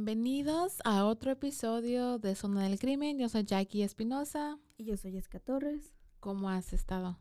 [0.00, 3.18] Bienvenidos a otro episodio de Zona del Crimen.
[3.18, 4.58] Yo soy Jackie Espinosa.
[4.76, 5.94] Y yo soy Jessica Torres.
[6.20, 7.18] ¿Cómo has estado?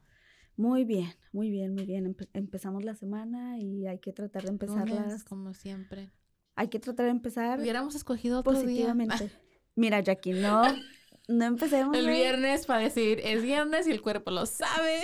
[0.57, 2.05] Muy bien, muy bien, muy bien.
[2.13, 5.23] Empe- empezamos la semana y hay que tratar de empezarlas.
[5.23, 6.11] Como siempre.
[6.55, 8.63] Hay que tratar de empezar Hubiéramos escogido otro día.
[8.63, 9.31] positivamente.
[9.75, 10.63] Mira, Jackie, no,
[11.29, 11.95] no empecemos.
[11.95, 14.99] El viernes para decir, es viernes y el cuerpo lo sabe.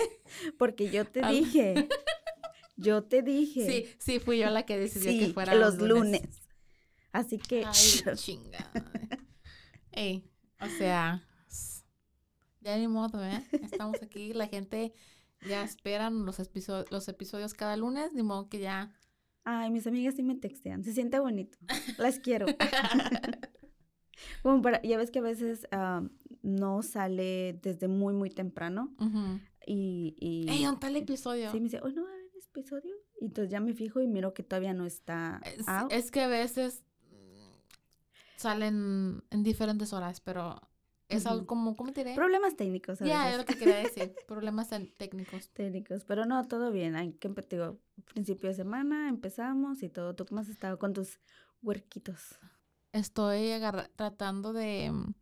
[0.59, 1.87] Porque yo te dije.
[2.75, 3.65] Yo te dije.
[3.65, 6.40] Sí, sí, fui yo la que decidió sí, que fuera los lunes.
[7.11, 7.65] Así que.
[7.65, 7.73] Ay,
[8.15, 8.71] chinga.
[9.91, 11.21] Ey, o sea,
[12.61, 13.43] ya ni modo, ¿eh?
[13.51, 14.93] Estamos aquí, la gente
[15.47, 16.37] ya esperan los,
[16.91, 18.93] los episodios cada lunes, ni modo que ya...
[19.43, 20.83] Ay, mis amigas sí me textean.
[20.83, 21.57] Se siente bonito.
[21.97, 22.45] Las quiero.
[24.43, 26.03] Como para, ya ves que a veces ah,
[26.43, 28.95] no sale desde muy, muy temprano.
[29.65, 30.15] Y.
[30.19, 31.51] y Ey, un tal episodio.
[31.51, 32.21] Sí, me dice, hoy no va a haber
[32.55, 32.95] episodio.
[33.19, 35.91] Y entonces ya me fijo y miro que todavía no está Es, out.
[35.91, 36.83] es que a veces
[38.41, 40.59] salen en diferentes horas, pero
[41.09, 42.15] es algo como, ¿cómo te diré?
[42.15, 43.37] Problemas técnicos Ya, es veces.
[43.37, 45.49] lo que quería decir, problemas técnicos.
[45.51, 46.03] técnicos.
[46.05, 46.95] Pero no, todo bien.
[46.95, 47.79] Hay que digo,
[48.13, 50.15] principio de semana empezamos y todo.
[50.15, 51.19] ¿Tú cómo has estado con tus
[51.61, 52.39] huerquitos?
[52.93, 53.51] Estoy
[53.95, 55.13] tratando de mm,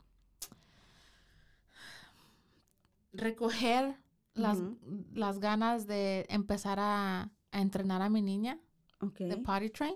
[3.14, 3.96] recoger
[4.34, 4.60] las,
[5.14, 8.60] las ganas de empezar a, a entrenar a mi niña
[9.02, 9.20] Ok.
[9.20, 9.96] de potty train.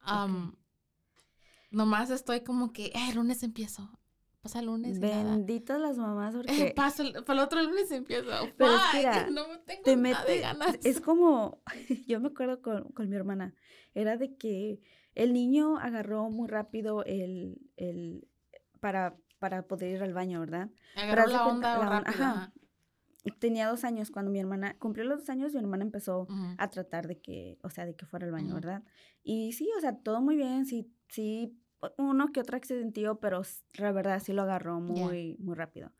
[0.00, 0.54] Am,
[1.70, 3.90] Nomás estoy como que, eh, el lunes empiezo.
[4.40, 8.30] Pasa el lunes benditas las mamás Eh, porque paso el, para el otro lunes empiezo.
[8.56, 10.78] Pero mira, no me tengo te nada de ganas.
[10.84, 11.62] es como,
[12.06, 13.54] yo me acuerdo con, con mi hermana,
[13.94, 14.80] era de que
[15.14, 18.28] el niño agarró muy rápido el, el,
[18.80, 20.70] para, para poder ir al baño, ¿verdad?
[20.94, 22.24] Agarró la onda la on- rápido.
[22.24, 22.30] ajá.
[22.42, 22.52] ajá.
[23.32, 26.54] Tenía dos años cuando mi hermana, cumplió los dos años, mi hermana empezó Ujú.
[26.58, 28.54] a tratar de que, o sea, de que fuera al baño, Ujú.
[28.56, 28.82] ¿verdad?
[29.22, 31.58] Y sí, o sea, todo muy bien, sí, sí,
[31.98, 33.42] uno que otro accidentillo, pero
[33.74, 35.92] la verdad sí lo agarró muy, muy rápido.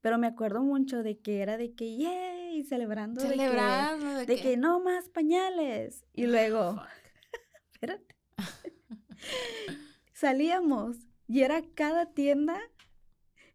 [0.00, 4.26] Pero me acuerdo mucho de que era de que, yay, celebrando, de que, Celebrando de,
[4.26, 6.04] de que no más pañales.
[6.12, 6.88] Y luego, Fuck.
[7.72, 8.16] espérate,
[10.12, 10.96] salíamos
[11.28, 12.58] y era cada tienda.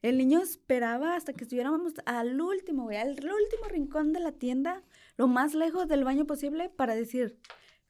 [0.08, 4.82] El niño esperaba hasta que estuviéramos al último, güey, al último rincón de la tienda,
[5.18, 7.38] lo más lejos del baño posible para decir,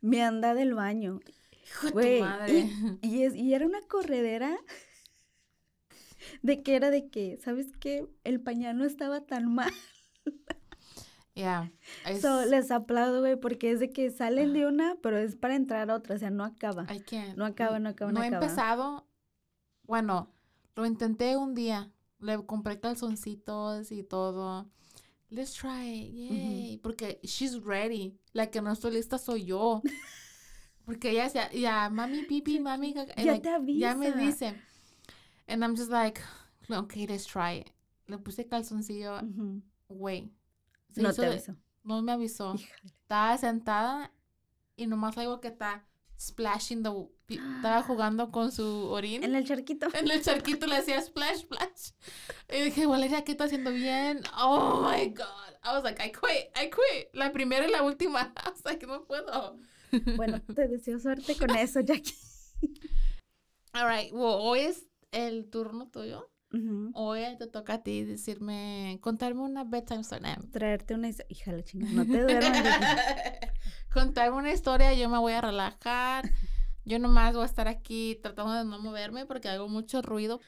[0.01, 1.19] me anda del baño.
[1.63, 2.71] Hijo de tu Güey, madre.
[3.03, 4.57] Y, es, y era una corredera
[6.41, 8.07] de que era de que, ¿sabes qué?
[8.23, 9.71] El pañal no estaba tan mal.
[11.35, 11.71] Ya.
[12.07, 15.55] es- So, les aplaudo, güey, porque es de que salen de una, pero es para
[15.55, 16.87] entrar a otra, o sea, no acaba.
[17.35, 19.07] No acaba, no acaba, no No he empezado.
[19.83, 20.33] Bueno,
[20.75, 21.91] lo intenté un día.
[22.19, 24.69] Le compré calzoncitos y todo.
[25.29, 26.13] Let's try it.
[26.13, 26.79] Yay.
[26.81, 28.17] Porque she's ready.
[28.33, 29.81] La que no estoy lista soy yo.
[30.85, 32.93] Porque ella decía, ya, mami, pipi, mami.
[32.93, 33.79] caca", and Ya like, te avisa.
[33.79, 34.55] Ya me dice.
[35.47, 36.21] And I'm just like,
[36.69, 37.71] okay, let's try it.
[38.07, 39.19] Le puse calzoncillo.
[39.89, 40.31] Güey.
[40.95, 41.55] No te aviso.
[41.83, 42.55] No me avisó.
[42.85, 44.11] Estaba sentada
[44.77, 45.86] y nomás algo que está
[46.17, 46.89] splashing the...
[47.25, 49.23] pi- Estaba jugando con su orín.
[49.23, 49.87] En el charquito.
[49.93, 51.91] En el charquito le hacía splash, splash.
[52.49, 54.21] Y dije, Valeria, ¿qué está haciendo bien?
[54.37, 55.53] Oh my God.
[55.63, 57.09] I was like, I quit, I quit.
[57.13, 58.33] La primera y la última.
[58.45, 59.59] I was like, no puedo.
[60.15, 62.13] Bueno, te deseo suerte con eso, Jackie.
[63.73, 66.29] All right, well, hoy es el turno tuyo.
[66.93, 70.23] Hoy te toca a ti decirme, contarme una bedtime story.
[70.51, 71.27] Traerte una historia.
[71.29, 72.63] Híjale, chinga, no te duermas.
[73.93, 76.29] Contarme una historia, yo me voy a relajar.
[76.85, 80.39] Yo nomás voy a estar aquí tratando de no moverme porque hago mucho ruido.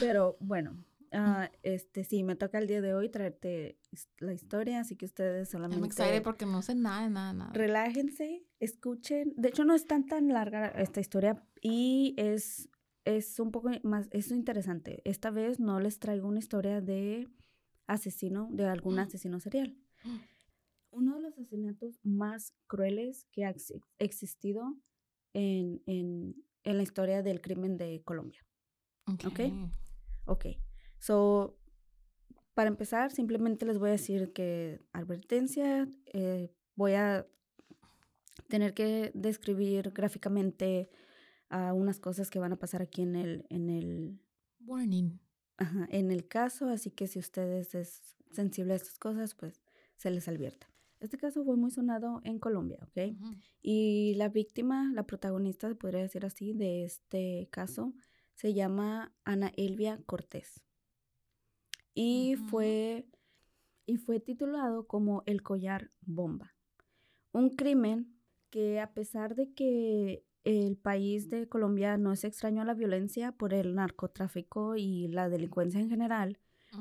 [0.00, 0.76] Pero bueno,
[1.12, 3.78] ah, este, sí, me toca el día de hoy traerte
[4.18, 7.52] la historia, así que ustedes solamente excited porque no sé nada, nada, nada.
[7.52, 9.32] relájense, escuchen.
[9.36, 12.68] De hecho, no es tan tan larga esta historia y es,
[13.04, 15.02] es un poco más, es interesante.
[15.04, 17.28] Esta vez no les traigo una historia de
[17.86, 19.76] asesino, de algún asesino serial.
[20.90, 24.76] Uno de los asesinatos más crueles que ha ex- existido
[25.32, 28.44] en, en, en la historia del crimen de Colombia.
[29.26, 29.40] Ok.
[30.26, 30.46] Ok,
[30.98, 31.58] so,
[32.54, 37.26] para empezar, simplemente les voy a decir que, advertencia, eh, voy a
[38.48, 40.88] tener que describir gráficamente
[41.54, 44.20] ah, unas cosas que van a pasar aquí en el, en el,
[44.66, 45.20] Warning.
[45.56, 49.62] ajá, en el caso, así que si ustedes es sensible a estas cosas, pues
[49.96, 50.66] se les advierta.
[50.98, 53.14] Este caso fue muy sonado en Colombia, ¿ok?
[53.62, 57.94] Y la víctima, la protagonista, se podría decir así, de este caso,
[58.34, 60.64] se llama Ana Elvia Cortés.
[61.94, 63.06] Y fue
[63.86, 66.54] y fue titulado como El collar bomba.
[67.32, 68.18] Un crimen
[68.50, 73.32] que a pesar de que el país de Colombia no es extraño a la violencia
[73.32, 76.38] por el narcotráfico y la delincuencia en general.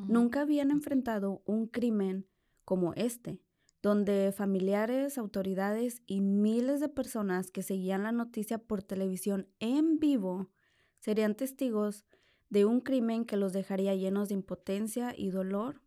[0.07, 2.25] Nunca habían enfrentado un crimen
[2.65, 3.39] como este,
[3.83, 10.49] donde familiares, autoridades y miles de personas que seguían la noticia por televisión en vivo
[10.99, 12.05] serían testigos
[12.49, 15.81] de un crimen que los dejaría llenos de impotencia y dolor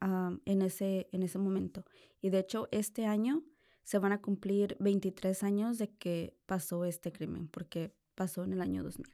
[0.00, 1.84] en, ese, en ese momento.
[2.22, 3.42] Y de hecho, este año
[3.84, 8.60] se van a cumplir 23 años de que pasó este crimen, porque pasó en el
[8.60, 9.06] año 2000.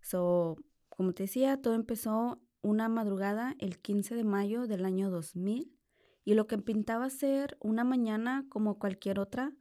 [0.00, 0.56] So,
[0.88, 5.72] como te decía, todo empezó una madrugada el 15 de mayo del año 2000
[6.24, 9.52] y lo que pintaba ser una mañana como cualquier otra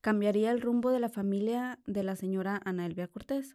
[0.00, 3.54] cambiaría el rumbo de la familia de la señora Ana Elvia Cortés.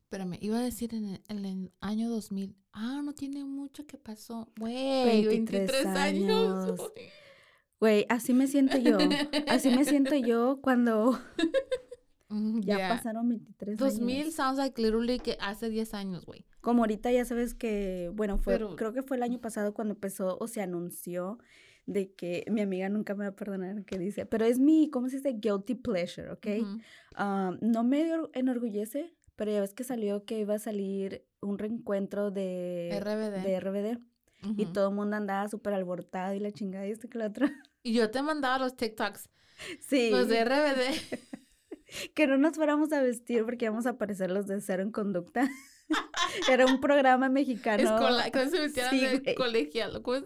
[0.00, 2.56] Espérame, iba a decir en el, en el año 2000.
[2.72, 4.48] Ah, no tiene mucho que pasó.
[4.58, 6.68] Güey, 23 23, años.
[6.68, 6.92] años.
[7.80, 8.06] Güey.
[8.08, 8.98] Así me siento yo.
[9.48, 11.18] Así me siento yo cuando
[12.28, 12.88] Mm, ya yeah.
[12.88, 14.34] pasaron 23 2000 años.
[14.34, 16.44] sounds like literally que hace 10 años, güey.
[16.60, 19.94] Como ahorita ya sabes que, bueno, fue, Pero- creo que fue el año pasado cuando
[19.94, 21.38] empezó o se anunció
[21.86, 25.08] de que mi amiga nunca me va a perdonar que dice, pero es mi, ¿cómo
[25.08, 25.34] se dice?
[25.40, 26.46] Guilty pleasure, ¿ok?
[26.62, 26.78] Ujú.
[27.14, 31.58] Ah, no me or- enorgullece, pero ya ves que salió que iba a salir un
[31.58, 33.44] reencuentro de RBD.
[33.44, 33.98] de RBD
[34.56, 37.46] y todo el mundo andaba súper alborotado y la chingada y esto que lo otro.
[37.82, 39.28] Y yo te mandaba los TikToks.
[39.80, 41.18] Sí, Los de RBD.
[42.14, 45.48] que no nos fuéramos a vestir porque íbamos a aparecer los de cero en conducta.
[46.50, 47.80] Era un programa mexicano.
[47.82, 50.02] Escola, que se metieran Sí, de colegial.
[50.02, 50.24] ¿cómo es?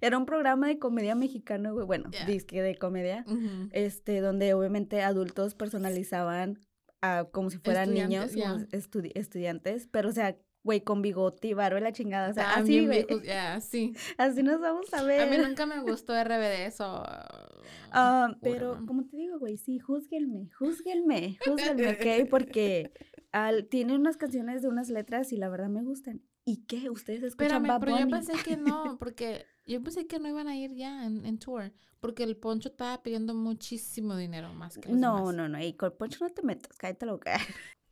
[0.00, 1.86] Era un programa de comedia mexicano, güey.
[1.86, 3.24] Bueno, disque de comedia.
[3.70, 6.58] Este, donde obviamente adultos personalizaban
[7.02, 10.36] a, como si fueran Estudiantes, niños, como estudi- estudiantes, pero o sea,
[10.66, 12.28] güey, con bigote y barba la chingada.
[12.28, 13.06] O sea, así, güey.
[13.24, 13.94] ya, sí.
[14.18, 15.22] Así nos vamos a ver.
[15.22, 17.02] A mí nunca me gustó RBD, eso.
[17.92, 22.28] Ah, pero, como te digo, güey, sí, júzguenme, júzguenme, júzguenme, ¿ok?
[22.28, 22.92] Porque
[23.32, 26.20] al, tiene unas canciones de unas letras y la verdad me gustan.
[26.44, 26.90] ¿Y qué?
[26.90, 30.48] ¿Ustedes escuchan Espérame, Bad pero yo pensé que no, porque yo pensé que no iban
[30.48, 34.88] a ir ya en, en tour, porque el Poncho estaba pidiendo muchísimo dinero más que
[34.88, 35.34] los No, demás.
[35.34, 37.38] no, no, y con Poncho no te metas, cállate loca.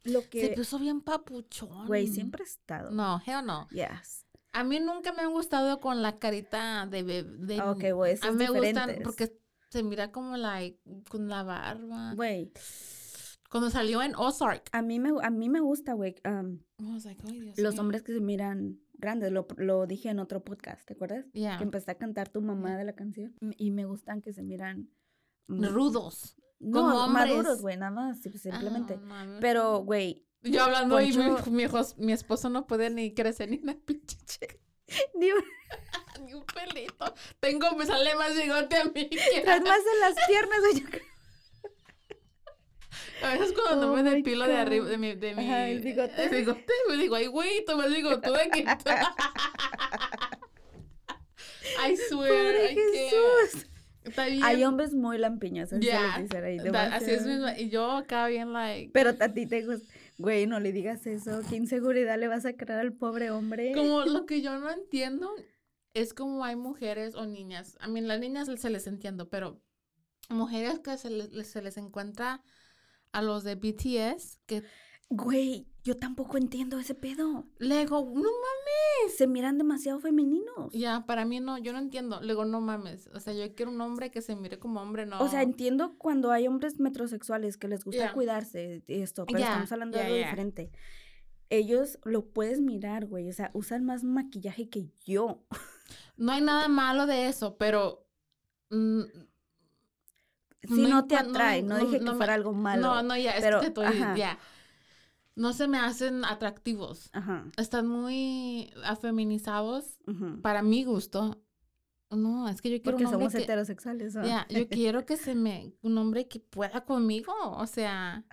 [0.04, 1.86] Lo Se que, puso bien papuchón.
[1.86, 2.90] güey, siempre he estado.
[2.90, 3.68] No, hell no.
[3.70, 4.26] Yes.
[4.52, 7.58] A mí nunca me han gustado con la carita de bebé.
[7.60, 9.32] Ah, Ok, güey, A mí me gustan porque
[9.70, 10.78] se mira como like,
[11.10, 12.14] con la barba.
[12.14, 12.52] Güey,
[13.50, 14.68] Cuando salió en Ozark.
[14.72, 16.14] a mí me, a mí me gusta, güey,
[16.78, 17.80] was like, "Ay, Dios los mío".
[17.82, 19.32] hombres que se miran grandes.
[19.32, 21.24] Lo, lo dije en otro podcast, ¿te acuerdas?
[21.32, 21.56] Yeah.
[21.58, 23.34] Que empecé a cantar tu mamá de la canción.
[23.56, 24.90] Y me gustan que se miran...
[25.48, 26.36] Rudos.
[26.60, 28.98] No, como maduros, güey, nada más, simplemente.
[29.10, 31.66] Ah, no, Pero, güey, Yo hablando y mi, mi,
[31.98, 34.56] mi esposo no puede ni crecer ni una pinche chica,
[35.14, 35.36] digo,
[36.24, 37.14] ni un pelito.
[37.40, 39.08] Tengo, me sale más bigote a mí.
[39.08, 41.02] que- traes más en las piernas, güey.
[43.22, 44.90] A veces cuando Oh no me depilo de arriba, God.
[44.90, 46.24] de mi, de mi Ajá, el bigote.
[46.24, 48.90] el bigote, me digo, ay, güey, tú me bigotuda que tú.
[51.86, 52.74] I swear, Pobre I
[53.10, 53.66] can't.
[54.04, 54.10] Jesús.
[54.10, 54.42] Está bien.
[54.44, 56.28] Hay hombres muy lampiños, así ahí.
[56.70, 57.26] da- así es demasiado.
[57.50, 57.62] mismo.
[57.64, 58.90] Y yo acá bien, like.
[58.92, 59.92] Pero a ti te gusta.
[60.18, 61.40] Güey, no le digas eso.
[61.48, 63.72] ¿Qué inseguridad le vas a crear al pobre hombre?
[63.74, 65.30] Como lo que yo no entiendo
[65.94, 67.76] es como hay mujeres o niñas.
[67.80, 69.60] A mí las niñas se les entiendo, pero
[70.28, 72.42] mujeres que se les, se les encuentra
[73.12, 74.62] a los de BTS que
[75.10, 77.46] Güey, yo tampoco entiendo ese pedo.
[77.58, 79.16] le digo, no mames.
[79.16, 80.72] Se miran demasiado femeninos.
[80.72, 82.20] Ya, para mí no, yo no entiendo.
[82.20, 83.08] Le digo, no mames.
[83.14, 85.20] O sea, yo quiero un hombre que se mire como hombre, no.
[85.20, 89.70] O sea, entiendo cuando hay hombres metrosexuales que les gusta cuidarse y esto, pero estamos
[89.72, 90.72] hablando de algo diferente.
[91.50, 93.28] ellos lo puedes mirar, güey.
[93.28, 95.44] O sea, usan más maquillaje que yo.
[96.16, 98.06] No hay nada malo de eso, pero...
[98.70, 99.02] mm,
[100.62, 102.80] Si no, No te atrae, no, no, dije que no fuera algo malo.
[102.82, 104.38] No, no, ya, pero, es que estoy, ya.
[105.36, 107.10] No se me hacen atractivos.
[107.12, 107.44] Ajá.
[107.56, 109.98] Están muy afeminizados
[110.42, 111.40] para mi gusto.
[112.10, 113.42] No, es que yo quiero Porque un hombre somos que...
[113.42, 114.14] heterosexuales.
[114.14, 114.24] ¿no?
[114.24, 115.72] Ya, yo quiero que se me...
[115.82, 118.24] Un hombre que pueda conmigo, o sea...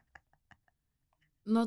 [1.43, 1.65] No,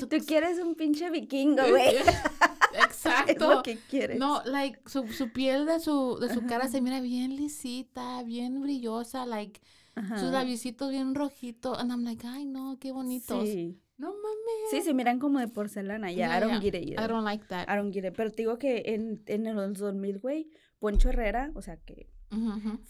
[0.00, 1.96] su- Tú quieres un pinche vikingo, güey.
[1.96, 3.54] es Exacto.
[3.54, 4.18] lo que quieres.
[4.18, 8.60] No, like, su, su piel de su, de su cara se mira bien lisita, bien
[8.60, 9.60] brillosa, like,
[9.94, 10.18] Ajá.
[10.18, 11.78] sus labiositos bien rojitos.
[11.78, 13.44] And I'm like, ay, no, qué bonitos.
[13.44, 13.80] Sí.
[13.98, 14.70] No mames.
[14.70, 16.10] sí, se miran como de porcelana.
[16.12, 16.60] Ya, Yeah, I don't yeah.
[16.60, 17.02] get it either.
[17.04, 17.68] I don't like that.
[17.68, 18.14] I don't get it.
[18.14, 22.08] Pero te digo que en, en los 2000, güey, Poncho Herrera, o sea, que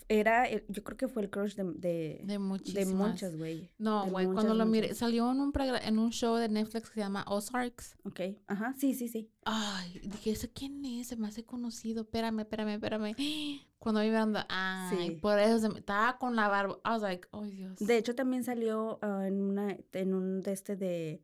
[0.09, 3.71] Era, el- yo creo que fue el crush de, de, De muchas, güey.
[3.79, 5.53] No, güey, cuando lo miré, salió en un,
[5.83, 7.97] en un show de Netflix que se llama Ozarks.
[8.05, 9.31] Ok, ajá, sí, sí, sí.
[9.45, 11.09] Ay, dije, ¿ese quién es?
[11.09, 12.03] Se me hace conocido.
[12.03, 13.15] Espérame, espérame, espérame.
[13.79, 15.11] Cuando vi mirando, ay, Sí.
[15.17, 16.79] por eso se me, estaba con la barba.
[16.85, 17.77] I was like, oh, Dios.
[17.79, 21.23] De hecho, también salió ah, en una, en un de este de,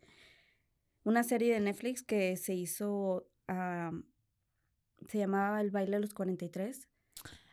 [1.03, 3.91] una serie de Netflix que se hizo, ah,
[5.09, 6.89] se llamaba El baile de los 43.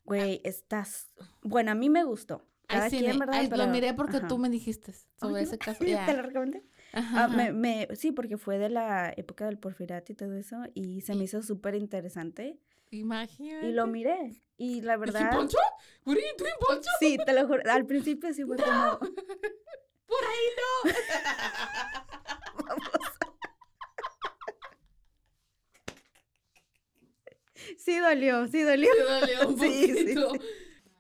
[0.10, 1.12] Güey, estás,
[1.44, 2.44] bueno, a mí me gustó.
[2.68, 3.36] Ay, Cada sí, quien, me- ¿verdad?
[3.42, 4.28] ay, Pero- lo miré porque ajá.
[4.28, 5.48] tú me dijiste sobre ¿sí?
[5.50, 5.80] ese caso.
[5.86, 6.12] ¿Te ya.
[6.14, 6.64] lo recomendé?
[6.94, 7.36] Ajá, Ah, ajá.
[7.38, 11.14] me, me, sí, porque fue de la época del porfiriato y todo eso, y se
[11.16, 12.60] me hizo súper interesante.
[12.92, 13.68] Imagínate.
[13.68, 14.42] Y lo miré.
[14.58, 15.58] Y la ¿Dije, verdad, Poncho?
[16.06, 16.90] What are you doing, Poncho?
[17.00, 19.00] sí, te lo juro, al principio sí fue como,
[20.08, 20.92] Por ahí no.
[27.80, 28.90] sí dolió, sí dolió.
[28.98, 30.34] Me dolió un Sí, sí, poquito.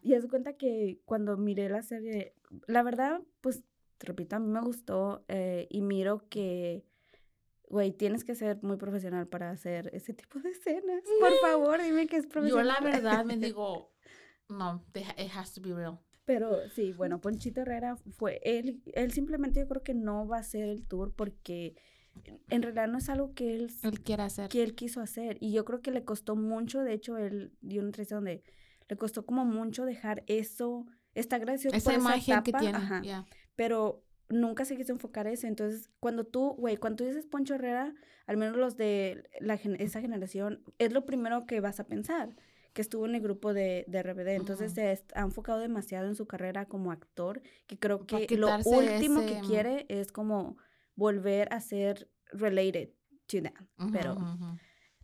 [0.01, 2.33] Y haz de cuenta que cuando miré la serie,
[2.67, 3.63] la verdad, pues,
[3.97, 6.85] te repito, a mí me gustó eh, y miro que,
[7.67, 11.03] güey, tienes que ser muy profesional para hacer ese tipo de escenas.
[11.19, 12.67] Por favor, dime que es Yo profesional.
[12.67, 13.91] la verdad me digo,
[14.47, 15.99] no, it has to be real.
[16.25, 20.41] Pero sí, bueno, Ponchito Herrera fue, él, él simplemente yo creo que no va a
[20.41, 21.75] hacer el tour porque
[22.49, 24.49] en realidad no es algo que él, Él quiere hacer.
[24.49, 25.37] que él quiso hacer.
[25.39, 28.43] Y yo creo que le costó mucho, de hecho, él dio una entrevista donde
[28.87, 30.85] le costó como mucho dejar eso,
[31.15, 32.77] está agradecido Esa por imagen esa que tiene.
[32.77, 33.01] ajá,
[33.55, 35.47] pero nunca se quiso enfocar eso.
[35.47, 37.93] Entonces, cuando tú, güey, cuando tú dices Poncho Herrera,
[38.27, 42.35] al menos los de la, esa generación, es lo primero que vas a pensar,
[42.73, 44.27] que estuvo en el grupo de, de RBD.
[44.35, 44.75] Entonces, Ujú.
[44.75, 49.21] se est- ha enfocado demasiado en su carrera como actor, que creo que lo último
[49.21, 49.45] ese, que mm.
[49.47, 50.57] quiere es como
[50.99, 52.89] volver a ser related
[53.27, 53.53] to that.
[53.79, 54.57] Ujú, pero, ujú, ujú.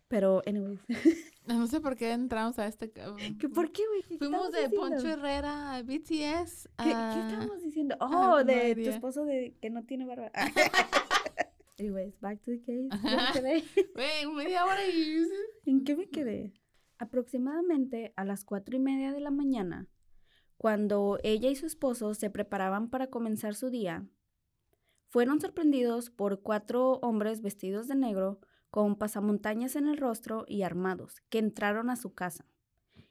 [0.08, 0.80] pero, anyways.
[1.46, 2.90] No sé por qué entramos a este.
[2.90, 4.02] ca- ¿Qué, ¿Por qué, güey?
[4.02, 4.80] ¿Qué Fuimos de diciendo?
[4.80, 6.68] Poncho Herrera a BTS.
[6.82, 7.96] ¿Qué, a- ¿Qué estábamos diciendo?
[8.00, 10.32] Oh, de tu esposo de que no tiene barba.
[11.78, 12.88] Anyways, back to the case.
[13.94, 15.24] Güey, media hora y.
[15.66, 16.52] ¿En qué me quedé?
[16.98, 19.86] Aproximadamente a las cuatro y media de la mañana,
[20.56, 24.04] cuando ella y su esposo se preparaban para comenzar su día,
[25.08, 31.22] fueron sorprendidos por cuatro hombres vestidos de negro con pasamontañas en el rostro y armados,
[31.30, 32.44] que entraron a su casa,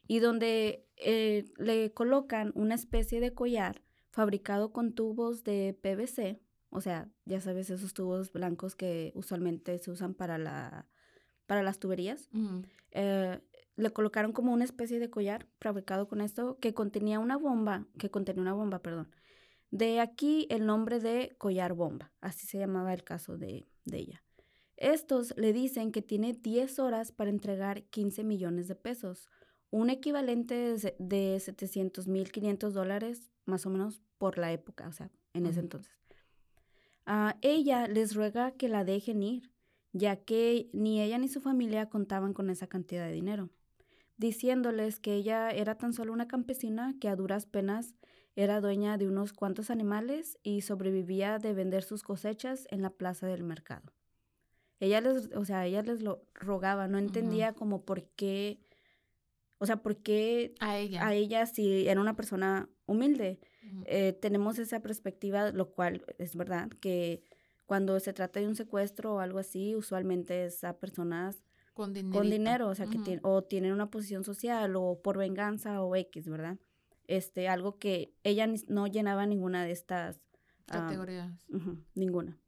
[0.08, 6.82] y donde eh, le colocan una especie de collar fabricado con tubos de PVC, o
[6.82, 10.88] sea, ya sabes, esos tubos blancos que usualmente se usan para, la,
[11.46, 12.30] para las tuberías.
[12.92, 13.40] Eh,
[13.78, 18.10] le colocaron como una especie de collar fabricado con esto que contenía una bomba, que
[18.10, 19.10] contenía una bomba, perdón.
[19.76, 24.24] De aquí el nombre de collar bomba, así se llamaba el caso de, de ella.
[24.78, 29.28] Estos le dicen que tiene 10 horas para entregar 15 millones de pesos,
[29.72, 34.94] un equivalente de de 700 mil 500 dólares más o menos por la época, o
[34.94, 35.92] sea, en ese entonces.
[37.06, 39.52] Ah, ella les ruega que la dejen ir,
[39.92, 43.50] ya que ni ella ni su familia contaban con esa cantidad de dinero,
[44.16, 47.94] diciéndoles que ella era tan solo una campesina que a duras penas
[48.36, 53.28] era dueña de unos cuantos animales y sobrevivía de vender sus cosechas en la plaza
[53.28, 53.94] del mercado.
[54.80, 58.60] Ella les, o sea, ella les lo rogaba, no entendía como por qué,
[59.58, 61.08] o sea, por qué A ella.
[61.08, 63.40] a ella si era una persona humilde.
[63.86, 67.24] Eh, tenemos esa perspectiva, lo cual es verdad, que
[67.66, 72.14] cuando se trata de un secuestro o algo así, usualmente es a personas Con dinero.
[72.20, 73.06] con dinero, o sea, que Ujú.
[73.06, 76.58] tien- o tienen una posición social o por venganza o X, ¿verdad?
[77.08, 80.20] Este, algo que ella no llenaba ninguna de estas
[80.66, 81.32] Categorías.
[81.94, 82.40] Ninguna.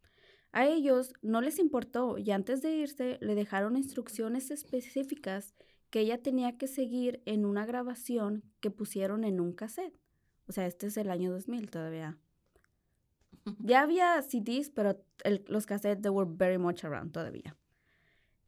[0.51, 5.53] A ellos no les importó y antes de irse le dejaron instrucciones específicas
[5.91, 9.99] que ella tenía que seguir en una grabación que pusieron en un cassette.
[10.47, 12.17] O sea, este es el año 2000 todavía.
[13.59, 17.55] Ya había CDs, pero el- los cassettes they were very much around todavía.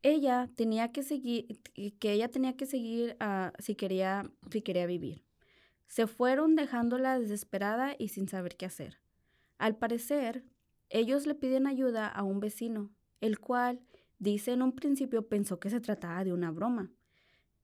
[0.01, 1.59] Ella tenía que seguir,
[1.99, 5.23] que ella tenía que seguir ah, si, quería, si quería vivir.
[5.89, 8.99] Se fueron dejándola desesperada y sin saber qué hacer.
[9.57, 10.45] Al parecer,
[10.89, 12.91] ellos le piden ayuda a un vecino,
[13.21, 13.81] el cual
[14.19, 16.91] dice en un principio pensó que se trataba de una broma.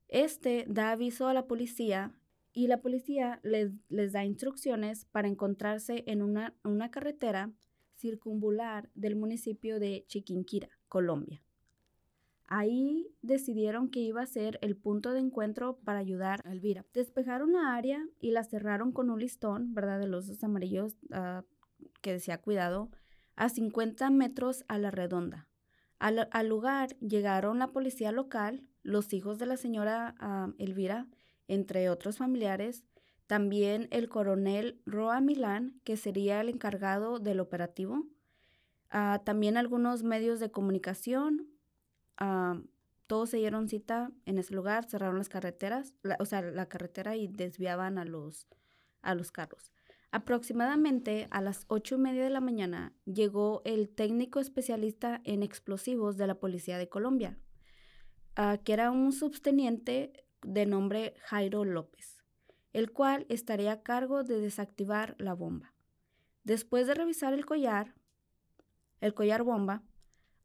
[0.08, 2.12] Este da aviso a la policía
[2.52, 7.52] y la policía les, da instrucciones para encontrarse en una, una carretera
[7.94, 11.45] circunvular del municipio de Chiquinquira, Colombia.
[12.48, 16.84] Ahí decidieron que iba a ser el punto de encuentro para ayudar a Elvira.
[16.94, 19.98] Despejaron la área y la cerraron con un listón, ¿verdad?
[19.98, 21.42] De los amarillos ah,
[22.02, 22.90] que decía cuidado,
[23.34, 25.48] a 50 metros a la redonda.
[25.98, 31.08] Al, al lugar llegaron la policía local, los hijos de la señora ah, Elvira,
[31.48, 32.84] entre otros familiares,
[33.26, 38.06] también el coronel Roa Milán, que sería el encargado del operativo,
[38.90, 41.48] ah, también algunos medios de comunicación,
[42.18, 42.60] ah,
[43.06, 47.16] todos se dieron cita en ese lugar, cerraron las carreteras, la- o sea, la carretera
[47.16, 48.48] y desviaban a los,
[49.02, 49.72] a los carros.
[50.10, 56.16] Aproximadamente a las ocho y media de la mañana llegó el técnico especialista en explosivos
[56.16, 57.38] de la Policía de Colombia,
[58.34, 62.22] ah, que era un subteniente de nombre Jairo López,
[62.72, 65.74] el cual estaría a cargo de desactivar la bomba.
[66.44, 67.94] Después de revisar el collar,
[69.00, 69.82] el collar bomba,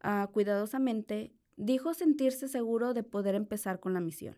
[0.02, 4.36] ah, cuidadosamente, dijo sentirse seguro de poder empezar con la misión.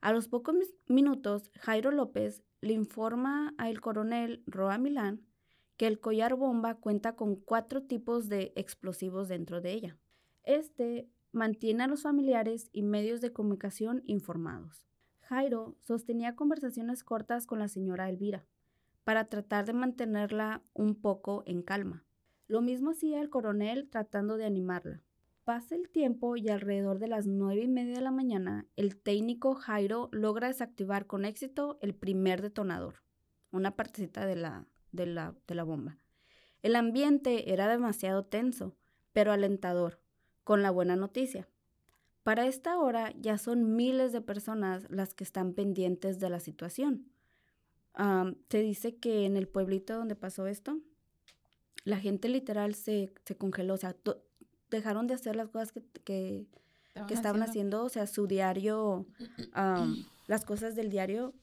[0.00, 0.56] A los pocos
[0.86, 5.20] minutos, Jairo López le informa al coronel Roa Milán
[5.76, 9.98] que el collar bomba cuenta con cuatro tipos de explosivos dentro de ella.
[10.42, 14.86] Este mantiene a los familiares y medios de comunicación informados.
[15.20, 18.46] Jairo sostenía conversaciones cortas con la señora Elvira
[19.04, 22.04] para tratar de mantenerla un poco en calma.
[22.46, 25.02] Lo mismo hacía el coronel tratando de animarla.
[25.50, 29.56] Pasa el tiempo y alrededor de las nueve y media de la mañana, el técnico
[29.56, 33.02] Jairo logra desactivar con éxito el primer detonador,
[33.50, 35.98] una partecita de la, de la, de la bomba.
[36.62, 38.76] El ambiente era demasiado tenso,
[39.12, 39.98] pero alentador,
[40.44, 41.48] con la buena noticia.
[42.22, 47.10] Para esta hora ya son miles de personas las que están pendientes de la situación.
[48.50, 50.78] Se dice que en el pueblito donde pasó esto,
[51.82, 53.96] la gente literal se, se congeló, o sea,
[54.70, 56.46] dejaron de hacer las cosas que, que,
[57.08, 59.06] que estaban haciendo, o sea, su diario,
[60.26, 61.34] las cosas del diario,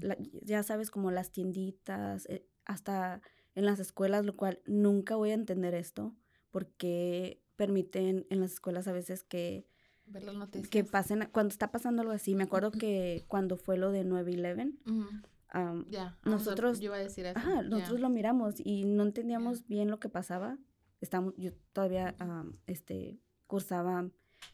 [0.00, 3.20] la- ya sabes, como las tienditas, eh, hasta
[3.54, 6.14] en las escuelas, lo cual nunca voy a entender esto,
[6.50, 9.66] porque permiten en las escuelas a veces que,
[10.06, 10.68] Ver las noticias.
[10.70, 14.74] que pasen, cuando está pasando algo así, me acuerdo que cuando fue lo de 9-11,
[14.86, 15.04] Ujú,
[15.50, 16.16] am, Ya.
[16.20, 17.38] o sea, nosotros- yo iba a decir eso.
[17.38, 20.58] Ajá, nosotros lo miramos y no entendíamos bien lo que pasaba.
[21.00, 24.08] Estamos, yo todavía am, este, cursaba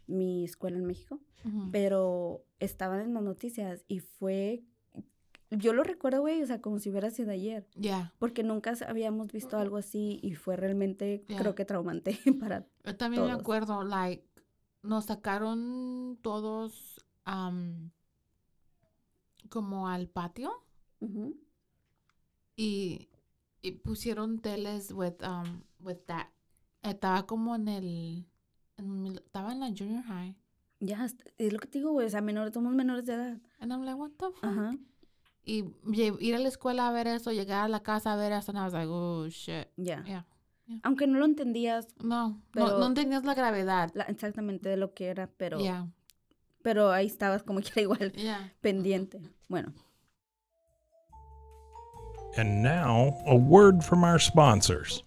[0.06, 1.20] mi escuela en México,
[1.72, 4.64] pero estaban en las noticias y fue,
[5.50, 8.12] yo lo recuerdo, güey, o sea, como si hubiera sido ayer, Ya.
[8.18, 12.66] porque nunca habíamos visto algo así y fue realmente, creo que traumante para...
[12.84, 13.40] Yo también me todos.
[13.40, 14.24] acuerdo, like,
[14.82, 17.90] nos sacaron todos am,
[19.48, 20.50] como al patio
[22.56, 23.08] y,
[23.62, 26.26] y pusieron teles with, um, with that.
[26.90, 28.26] Estaba como en el,
[28.76, 30.36] en estaba en la junior high.
[30.80, 31.04] Ya,
[31.38, 33.38] es lo que te digo, güey, o sea, menores, somos menores de edad.
[33.60, 34.44] And I'm like, what the fuck?
[34.44, 34.76] Ajá.
[35.42, 35.64] Y
[36.20, 38.58] ir a la escuela a ver eso, llegar a la casa a ver eso, and
[38.58, 39.68] I was like, oh, shit.
[39.76, 40.02] Ya.
[40.04, 40.26] Yeah.
[40.82, 43.90] Aunque no lo entendías No, Pero- no, no entendías la gravedad.
[43.94, 45.86] la- exactamente de lo que era, pero, Yeah,
[46.62, 48.52] pero ahí estabas como que era igual yeah.
[48.60, 49.20] pendiente.
[49.48, 49.72] Bueno,
[52.36, 55.02] And now, a word from our sponsors.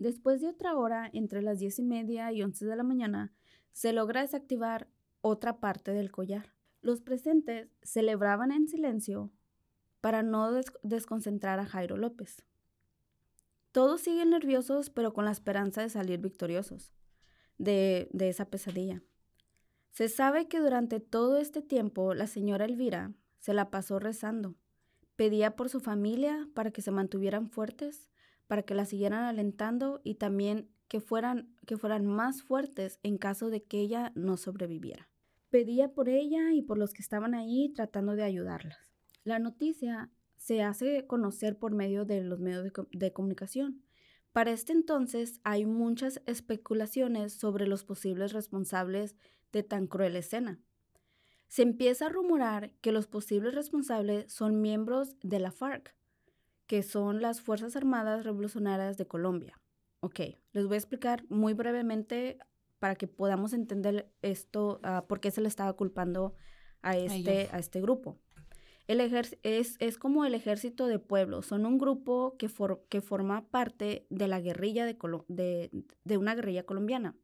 [0.00, 3.34] Después de otra hora, entre las diez y media y once de la mañana,
[3.70, 4.88] se logra desactivar
[5.20, 6.54] otra parte del collar.
[6.80, 9.30] Los presentes celebraban en silencio
[10.00, 12.46] para no des- desconcentrar a Jairo López.
[13.72, 16.94] Todos siguen nerviosos, pero con la esperanza de salir victoriosos
[17.58, 19.02] de esa pesadilla.
[19.90, 24.54] Se sabe que durante todo este tiempo la señora Elvira se la pasó rezando.
[25.14, 28.08] Pedía por su familia para que se mantuvieran fuertes
[28.50, 33.48] para que la siguieran alentando y también que fueran, que fueran más fuertes en caso
[33.48, 35.08] de que ella no sobreviviera.
[35.50, 38.76] Pedía por ella y por los que estaban ahí tratando de ayudarlas.
[39.22, 43.84] La noticia se hace conocer por medio de los medios de, co- de comunicación.
[44.32, 49.14] Para este entonces hay muchas especulaciones sobre los posibles responsables
[49.52, 50.58] de tan cruel escena.
[51.46, 55.94] Se empieza a rumorar que los posibles responsables son miembros de la FARC,
[56.70, 59.60] que son las Fuerzas Armadas Revolucionarias de Colombia.
[59.98, 60.20] Ok,
[60.52, 62.38] les voy a explicar muy brevemente
[62.78, 66.36] para que podamos entender esto, ah, por qué se le estaba culpando
[66.80, 68.20] a este, a este grupo.
[68.86, 73.48] El es, es como el ejército de pueblo, son un grupo que, for- que forma
[73.50, 75.72] parte de la guerrilla de, Colo- de,
[76.04, 77.16] de una guerrilla colombiana.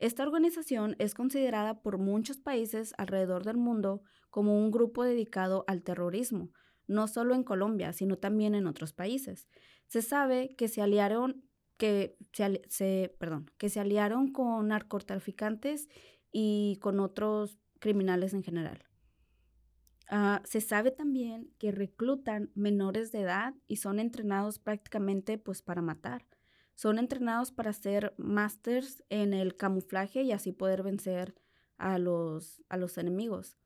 [0.00, 5.84] Esta organización es considerada por muchos países alrededor del mundo como un grupo dedicado al
[5.84, 6.50] terrorismo,
[6.90, 9.48] no solo en Colombia, sino también en otros países.
[9.86, 11.44] Se sabe que se aliaron,
[11.76, 12.16] que
[12.68, 15.88] se, perdón, que se aliaron con narcotraficantes
[16.32, 18.84] y con otros criminales en general.
[20.08, 25.82] Ah, se sabe también que reclutan menores de edad y son entrenados prácticamente pues para
[25.82, 26.26] matar.
[26.74, 31.36] Son entrenados para ser masters en el camuflaje y así poder vencer
[31.78, 33.58] a los, a los enemigos.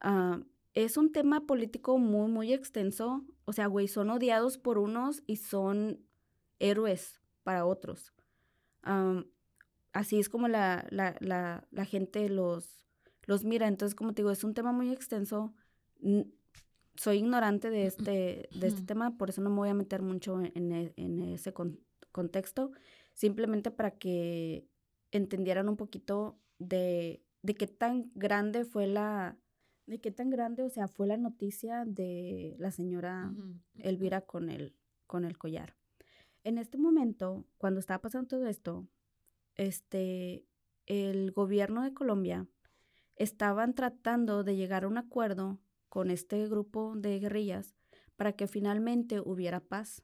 [0.00, 0.40] Ah,
[0.74, 3.24] es un tema político muy, muy extenso.
[3.44, 6.00] O sea, güey, son odiados por unos y son
[6.58, 8.12] héroes para otros.
[9.92, 12.84] Así es como la, la, la, la gente los,
[13.26, 13.68] los mira.
[13.68, 15.54] Entonces, como te digo, es un tema muy extenso.
[16.96, 20.40] Soy ignorante de este, de este tema, por eso no me voy a meter mucho
[20.40, 21.80] en, en e- en ese con-
[22.12, 22.72] contexto.
[23.14, 24.66] Simplemente para que
[25.12, 29.36] entendieran un poquito de, de qué tan grande fue la,
[29.86, 33.32] de qué tan grande, o sea, fue la noticia de la señora.
[33.78, 34.74] Elvira con el,
[35.06, 35.76] con el collar.
[36.42, 38.86] En este momento, cuando estaba pasando todo esto,
[39.56, 40.44] este,
[40.86, 42.46] el gobierno de Colombia
[43.16, 47.74] estaban tratando de llegar a un acuerdo con este grupo de guerrillas
[48.16, 50.02] para que finalmente hubiera paz.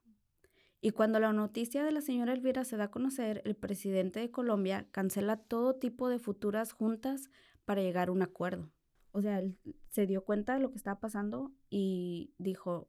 [0.80, 4.30] Y cuando la noticia de la señora Elvira se da a conocer, el presidente de
[4.30, 7.28] Colombia cancela todo tipo de futuras juntas
[7.66, 8.70] para llegar a un acuerdo.
[9.12, 12.88] O sea, él se dio cuenta de lo que estaba pasando y dijo,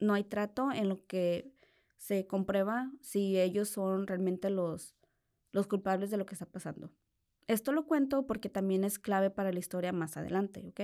[0.00, 1.52] no hay trato en lo que
[1.96, 4.94] se comprueba si ellos son realmente los,
[5.52, 6.92] los culpables de lo que está pasando.
[7.48, 10.80] Esto lo cuento porque también es clave para la historia más adelante, ¿ok?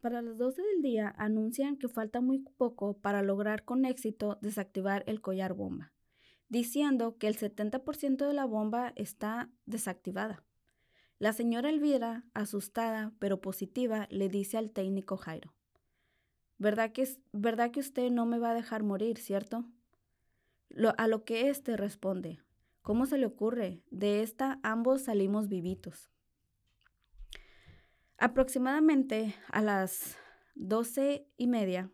[0.00, 5.04] Para las 12 del día anuncian que falta muy poco para lograr con éxito desactivar
[5.06, 5.92] el collar bomba,
[6.48, 10.42] diciendo que el 70% de la bomba está desactivada.
[11.20, 15.52] La señora Elvira, asustada pero positiva, le dice al técnico Jairo,
[16.56, 19.66] ¿verdad que, ¿verdad que usted no me va a dejar morir, cierto?
[20.96, 22.40] A lo que éste responde,
[22.80, 23.82] ¿cómo se le ocurre?
[23.90, 26.10] De esta ambos salimos vivitos.
[28.16, 30.16] Aproximadamente a las
[30.54, 31.92] doce y media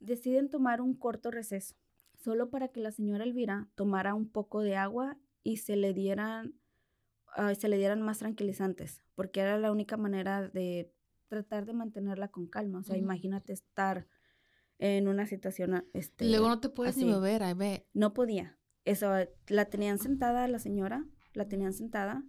[0.00, 1.76] deciden tomar un corto receso,
[2.12, 6.52] solo para que la señora Elvira tomara un poco de agua y se le dieran,
[7.54, 10.92] se le dieran más tranquilizantes, porque era la única manera de
[11.28, 12.78] tratar de mantenerla con calma.
[12.80, 14.06] O sea, imagínate estar
[14.78, 17.12] en una situación ah, este, Y luego no te puedes ni así.
[17.12, 17.86] beber, ahí ve.
[17.92, 18.58] no podía.
[18.84, 19.12] Eso,
[19.48, 22.22] la tenían sentada la señora, la tenían sentada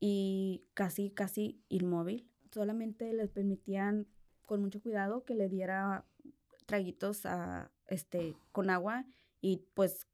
[0.00, 2.28] y casi, casi inmóvil.
[2.52, 4.06] Solamente les permitían
[4.44, 6.04] con mucho cuidado que le diera
[6.66, 9.06] traguitos a, este, con agua
[9.40, 10.06] y pues,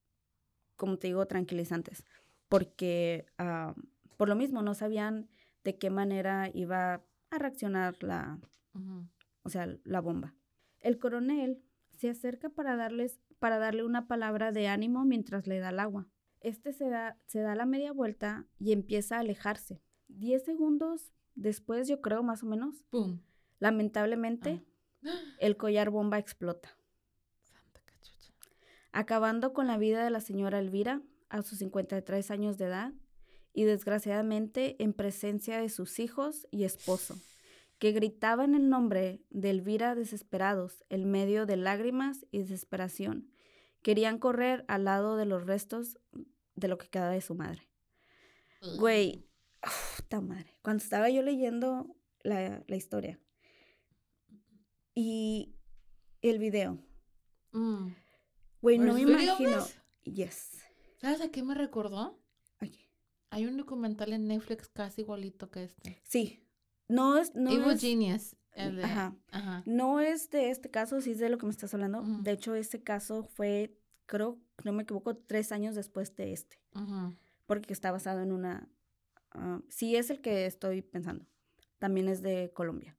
[0.77, 2.05] como te digo, tranquilizantes.
[2.49, 3.75] Porque ah,
[4.21, 5.31] por lo mismo no sabían
[5.65, 8.39] de qué manera iba a reaccionar la,
[9.45, 10.35] o sea, la bomba.
[10.79, 11.65] El coronel
[11.97, 16.07] se acerca para, darles, para darle una palabra de ánimo mientras le da el agua.
[16.41, 19.81] Este se da, se da la media vuelta y empieza a alejarse.
[20.09, 23.23] Diez segundos después, yo creo más o menos, Boom.
[23.59, 24.63] lamentablemente,
[25.41, 26.77] el collar bomba explota,
[27.41, 28.35] Santa cachucha.
[28.93, 32.93] acabando con la vida de la señora Elvira a sus 53 años de edad
[33.53, 37.19] y desgraciadamente en presencia de sus hijos y esposo,
[37.79, 43.31] que gritaban el nombre de Elvira desesperados, en medio de lágrimas y desesperación.
[43.83, 45.99] Querían correr al lado de los restos
[46.55, 47.69] de lo que quedaba de su madre.
[48.79, 49.27] Güey,
[49.97, 50.59] puta madre.
[50.63, 53.19] Cuando estaba yo leyendo la, la historia
[54.95, 55.55] y
[56.23, 56.79] el video,
[57.53, 57.95] Mm.
[58.61, 59.67] güey, no ¿Where's me imagino.
[60.05, 60.59] Yes.
[61.01, 62.20] ¿Sabes a qué me recordó?
[63.31, 66.01] Hay un documental en Netflix casi igualito que este.
[66.05, 66.45] Sí.
[66.89, 68.37] No es, no Evil es, Genius.
[68.57, 69.17] de- Ajá.
[69.31, 69.63] Ajá.
[69.67, 72.03] no es de este caso, sí es de lo que me estás hablando.
[72.03, 76.61] De hecho, este caso fue, creo, no me equivoco, tres años después de este.
[76.75, 77.15] Ujú.
[77.47, 78.69] porque está basado en una...
[79.33, 81.27] ah, sí es el que estoy pensando.
[81.81, 82.97] También es de Colombia.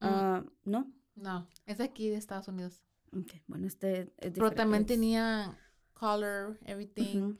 [0.00, 0.06] Mm.
[0.06, 0.92] Ah, ¿No?
[1.16, 2.84] No, es de aquí de Estados Unidos.
[3.16, 5.58] Ok, bueno, este es Pero diferente, también es- tenía
[5.94, 7.34] color, everything.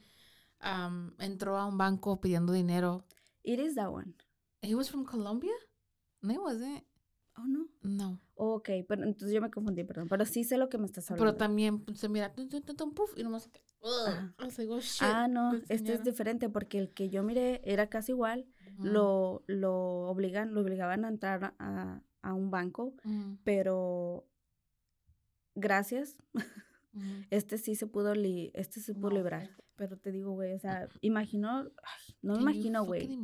[0.63, 3.05] Um, entró a un banco pidiendo dinero.
[3.43, 4.15] It is that one.
[4.63, 5.53] He was from Colombia?
[6.21, 6.85] No, he wasn't.
[7.37, 7.69] ¿Oh, no?
[7.83, 8.19] No.
[8.35, 10.09] Ok, pero entonces yo me confundí, perdón.
[10.09, 11.33] Pero sí sé lo que me estás hablando.
[11.33, 13.49] Pero también se mira, tun, tun, tun, tun, puf, y nomás
[13.81, 18.47] oh, shit, Ah, no, este es diferente porque el que yo miré era casi igual.
[18.81, 19.75] Lo, lo
[20.09, 22.95] obligan, lo obligaban a entrar a, a un banco,
[23.45, 24.29] pero
[25.55, 26.17] gracias,
[27.31, 29.51] este sí se pudo, li- este se pudo No, librar.
[29.79, 33.17] Pero te digo, güey, o sea, imagino, ay, no me imagino, güey.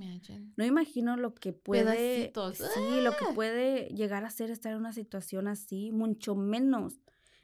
[0.56, 1.84] No imagino lo que puede,
[2.32, 2.58] Pedacitos.
[2.72, 3.34] sí, lo que ¡Ah!
[3.34, 7.00] puede llegar a ser estar en una situación así, mucho menos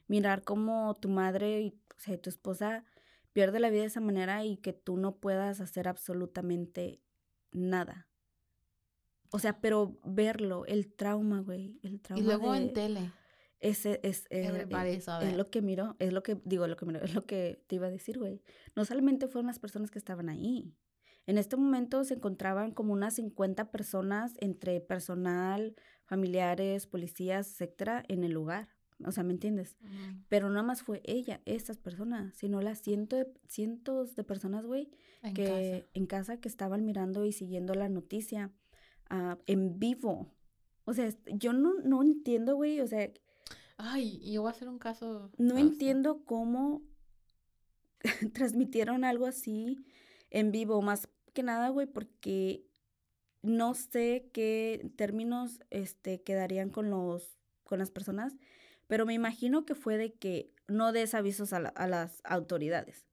[0.06, 2.84] mirar cómo tu madre y o sea, tu esposa
[3.32, 7.00] pierde la vida de esa manera y que tú no puedas hacer absolutamente
[7.52, 8.06] nada.
[9.32, 13.12] O sea, pero verlo, el trauma, güey, el trauma Y luego de- en tele.
[13.60, 15.22] Ese es, eh, eh, es that.
[15.36, 17.86] lo que miro, es lo que digo, lo que miro, es lo que te iba
[17.86, 18.42] a decir, güey.
[18.74, 20.74] No solamente fueron las personas que estaban ahí.
[21.26, 28.24] En este momento se encontraban como unas 50 personas entre personal, familiares, policías, etcétera, en
[28.24, 28.68] el lugar.
[29.04, 29.76] O sea, ¿me entiendes?
[30.28, 34.90] Pero no más fue ella, estas personas, sino las ciento de- cientos de personas, güey,
[35.34, 35.90] que casa.
[35.94, 38.52] en casa que estaban mirando y siguiendo la noticia
[39.08, 40.34] ah, en vivo.
[40.84, 43.10] O sea, yo no, no entiendo, güey, o sea,
[43.82, 45.30] Ay, yo voy a hacer un caso.
[45.38, 46.82] no entiendo cómo
[48.34, 49.78] transmitieron algo así
[50.30, 52.64] en vivo, más que nada, güey, porque
[53.42, 58.36] no sé qué términos este, quedarían con los con las personas,
[58.88, 63.06] pero me imagino que fue de que no des avisos a, la- a las autoridades,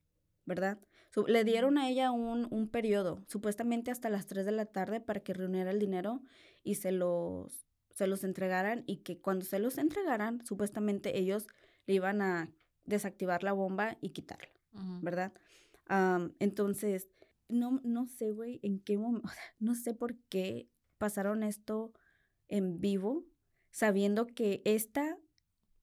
[0.46, 0.80] ¿verdad?
[1.28, 5.20] Le dieron a ella un, un periodo, supuestamente hasta las 3 de la tarde, para
[5.20, 6.22] que reuniera el dinero
[6.64, 7.67] y se los,
[7.98, 11.46] se los entregaran y que cuando se los entregaran, supuestamente ellos
[11.86, 12.50] le iban a
[12.84, 14.48] desactivar la bomba y quitarla.
[15.02, 15.32] ¿verdad?
[16.38, 17.08] Entonces,
[17.48, 21.92] no, no sé, güey, en qué momento, no sé por qué pasaron esto
[22.48, 23.24] en vivo,
[23.70, 25.18] sabiendo que esta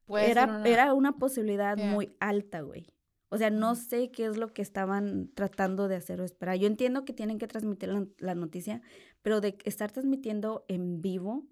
[0.06, 1.91] Puede era, una- era una posibilidad Yeah.
[1.91, 2.93] muy alta, güey.
[3.30, 6.58] O sea, no sé qué es lo que estaban tratando de hacer o esperar.
[6.58, 8.82] Yo entiendo que tienen que transmitir la, la noticia,
[9.23, 11.47] pero de estar transmitiendo en vivo,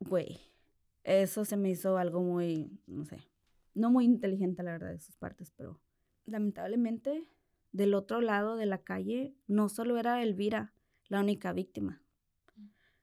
[0.00, 0.40] güey,
[1.04, 3.18] eso se me hizo algo muy, no sé,
[3.74, 5.80] no muy inteligente, la verdad, de sus partes, pero
[6.26, 7.28] lamentablemente,
[7.72, 10.74] del otro lado de la calle, no solo era Elvira
[11.08, 12.02] la única víctima.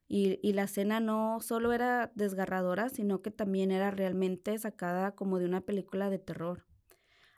[0.09, 5.37] Y, y la escena no solo era desgarradora, sino que también era realmente sacada como
[5.37, 6.65] de una película de terror.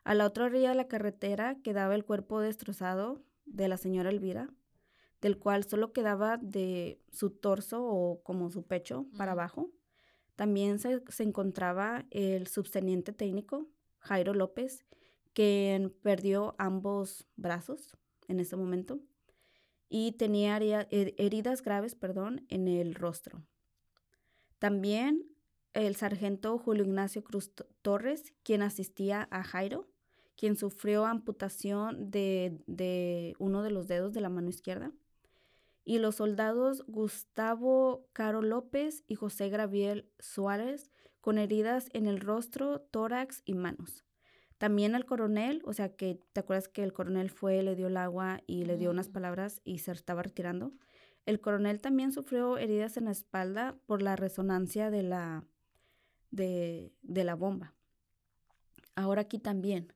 [0.04, 4.50] A la otra orilla de la carretera quedaba el cuerpo destrozado de la señora Elvira,
[5.22, 9.72] del cual solo quedaba de su torso o como su pecho para abajo.
[10.36, 13.68] También se, se encontraba el subteniente técnico,
[14.00, 14.86] Jairo López,
[15.34, 19.00] quien perdió ambos brazos en ese momento
[19.90, 23.44] y tenía heridas graves, perdón, en el rostro.
[24.60, 25.26] También
[25.74, 27.52] el sargento Julio Ignacio Cruz
[27.82, 29.88] Torres, quien asistía a Jairo,
[30.36, 34.92] quien sufrió amputación de, de uno de los dedos de la mano izquierda.
[35.90, 42.80] Y los soldados Gustavo Caro López y José Graviel Suárez, con heridas en el rostro,
[42.80, 44.06] tórax y manos.
[44.60, 47.98] También el coronel, o sea que te acuerdas que el coronel fue, le dio el
[47.98, 50.74] agua y le dio unas palabras y se estaba retirando.
[51.26, 55.44] El coronel también sufrió heridas en la espalda por la resonancia de la,
[56.30, 57.74] de, de la bomba.
[58.94, 59.92] Ahora aquí también.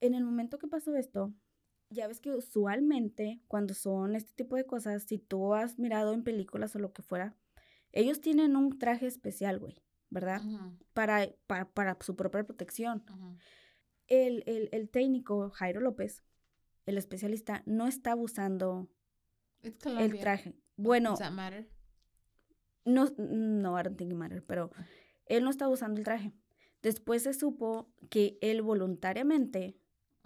[0.00, 1.32] En el momento que pasó esto,
[1.90, 6.22] ya ves que usualmente cuando son este tipo de cosas, si tú has mirado en
[6.24, 7.34] películas o lo que fuera,
[7.92, 10.42] ellos tienen un traje especial, güey, ¿verdad?
[10.92, 13.04] Para, para, para su propia protección.
[14.06, 16.22] El, el, el técnico Jairo López,
[16.86, 18.88] el especialista, no estaba usando
[19.62, 20.54] It's el traje.
[20.76, 21.68] Bueno, Does that matter?
[22.84, 24.86] no, no, I don't think it matter, pero Ah.
[25.26, 26.32] él no estaba usando el traje.
[26.82, 29.76] Después se supo que él voluntariamente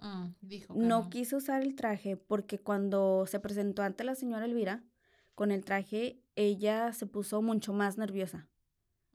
[0.03, 4.83] Mm, dijo no quiso usar el traje porque cuando se presentó ante la señora Elvira
[5.33, 8.49] con el traje, ella se puso mucho más nerviosa.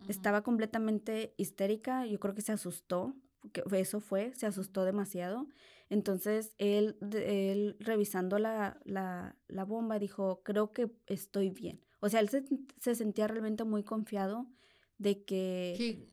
[0.09, 3.16] Estaba completamente histérica, yo creo que se asustó,
[3.53, 5.48] que eso fue, se asustó demasiado.
[5.90, 11.85] Entonces él, él revisando la, la, la bomba dijo, creo que estoy bien.
[12.01, 12.44] O sea, él se,
[12.79, 14.46] se sentía realmente muy confiado
[14.98, 16.09] de que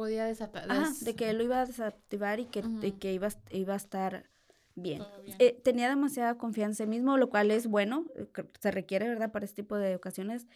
[0.00, 0.64] podía desatar.
[0.70, 2.98] Ajá, des- de que lo iba a desactivar y que, y Ujú.
[2.98, 4.30] que iba, iba a estar
[4.74, 5.02] bien.
[5.26, 5.36] bien.
[5.38, 8.26] Eh, tenía demasiada confianza en sí mismo, lo cual es bueno, eh,
[8.60, 10.46] se requiere, ¿verdad?, para este tipo de ocasiones,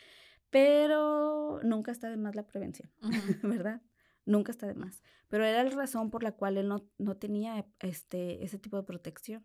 [0.48, 2.90] pero nunca está de más la prevención,
[3.42, 3.48] Ujú.
[3.48, 3.82] ¿verdad?
[4.24, 5.02] Nunca está de más.
[5.28, 8.84] Pero era la razón por la cual él no, no tenía este, ese tipo de
[8.84, 9.44] protección.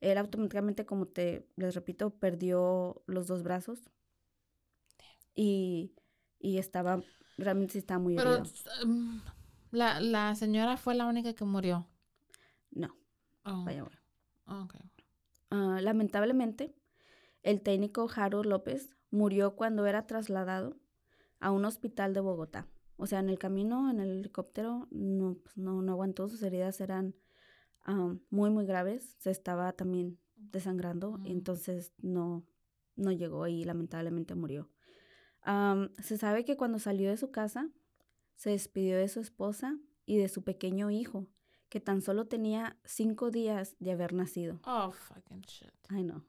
[0.00, 3.90] Él automáticamente, como te les repito, perdió los dos brazos
[5.34, 5.92] y
[6.40, 7.02] Y estaba,
[7.36, 8.44] realmente sí estaba muy Pero herido.
[8.86, 9.18] mm,
[9.72, 11.86] la, la señora fue la única que murió.
[12.70, 12.94] No,
[13.44, 14.64] Oh, vaya, bueno.
[14.64, 14.74] ok.
[15.50, 16.74] Ah, lamentablemente,
[17.42, 20.76] el técnico Harold López murió cuando era trasladado
[21.40, 22.68] a un hospital de Bogotá.
[22.96, 26.80] O sea, en el camino, en el helicóptero, no, pues, no, no aguantó, sus heridas
[26.80, 27.14] eran
[27.84, 29.16] ah, muy, muy graves.
[29.18, 31.26] Se estaba también desangrando, Mm.
[31.26, 32.44] entonces no,
[32.96, 34.68] no llegó y lamentablemente murió.
[35.42, 37.70] Am, se sabe que cuando salió de su casa,
[38.34, 41.26] se despidió de su esposa y de su pequeño hijo,
[41.68, 44.60] que tan solo tenía cinco días de haber nacido.
[44.64, 45.72] Oh, fucking shit.
[45.88, 46.24] Ay, no.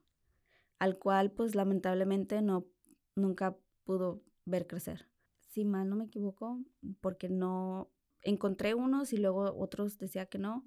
[0.79, 2.67] Al cual, pues, lamentablemente no,
[3.15, 5.07] nunca pudo ver crecer.
[5.39, 6.59] Si mal no me equivoco,
[7.01, 7.91] porque no
[8.21, 10.65] encontré unos y luego otros decía que no.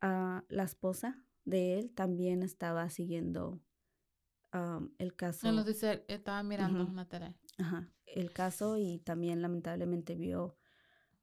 [0.00, 3.60] ah, la esposa de él también estaba siguiendo
[4.50, 5.48] am, el caso.
[5.48, 7.34] En los dice, estaba mirando una tele.
[7.60, 10.56] Ajá, el caso y también lamentablemente vio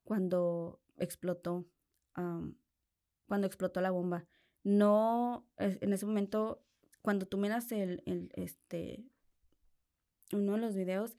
[0.04, 1.68] cuando explotó,
[2.14, 4.26] cuando explotó la bomba.
[4.64, 6.64] No, en ese momento,
[7.02, 9.06] cuando tú miras el, el, este,
[10.32, 11.18] uno de los videos,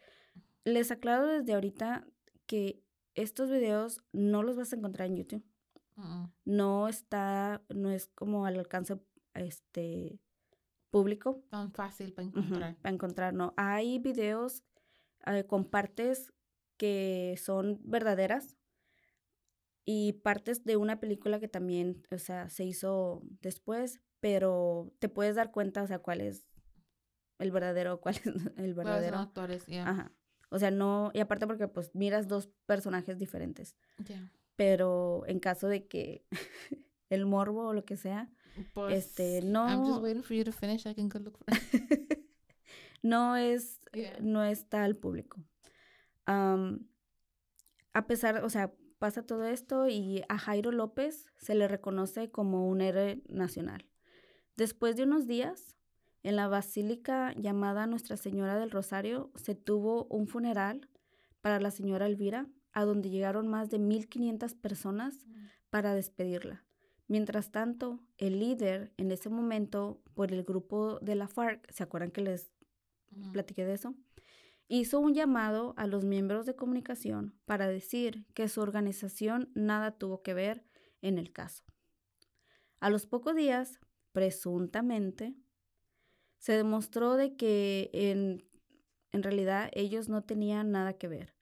[0.65, 2.07] les aclaro desde ahorita
[2.47, 2.83] que
[3.15, 5.45] estos videos no los vas a encontrar en YouTube.
[5.97, 6.25] Mm.
[6.45, 8.99] No está, no es como al alcance,
[9.35, 10.21] este,
[10.91, 12.77] público Tan fácil para encontrar.
[12.77, 13.55] para encontrar, ¿no?
[13.57, 14.63] Hay videos
[15.27, 16.33] eh, con partes
[16.77, 18.57] que son verdaderas
[19.85, 25.35] y partes de una película que también, o sea, se hizo después, pero te puedes
[25.37, 26.47] dar cuenta, o sea, cuál es
[27.39, 29.19] el verdadero, cuál es el ¿Cuáles son verdadero.
[29.19, 29.67] actores?
[29.67, 29.89] Yeah.
[29.89, 30.13] Ajá.
[30.51, 33.77] O sea, no, y aparte porque pues miras dos personajes diferentes,
[34.07, 34.33] Yeah.
[34.57, 36.25] pero en caso de que
[37.11, 38.31] el morbo o lo que sea,
[38.75, 40.85] Pues, Este, I'm no- just waiting for you to finish.
[40.87, 41.63] I can go look for it.
[43.03, 44.19] no es, Yeah.
[44.21, 45.43] no está al público.
[46.27, 52.69] A pesar, o sea, pasa todo esto y a Jairo López se le reconoce como
[52.69, 53.89] un héroe nacional.
[54.57, 55.75] Después de unos días,
[56.23, 60.89] en la basílica llamada Nuestra Señora del Rosario, se tuvo un funeral
[61.41, 65.25] para la señora Elvira, a donde llegaron más de 1.500 personas
[65.71, 66.65] para despedirla.
[67.07, 72.11] Mientras tanto, el líder en ese momento por el grupo de la FARC, ¿se acuerdan
[72.11, 72.51] que les
[73.33, 73.95] Platiqué de eso?
[74.69, 80.23] Hizo un llamado a los miembros de comunicación para decir que su organización nada tuvo
[80.23, 80.65] que ver
[81.01, 81.65] en el caso.
[82.81, 83.81] A los pocos días,
[84.13, 85.35] presuntamente,
[86.39, 88.45] se demostró de que en,
[89.11, 91.35] en realidad ellos no tenían nada que ver.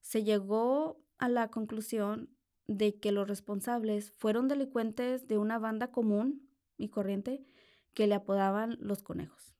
[0.00, 2.30] Se llegó a la conclusión
[2.66, 7.44] de que los responsables fueron delincuentes de una banda común y corriente
[7.94, 9.54] que le apodaban los conejos.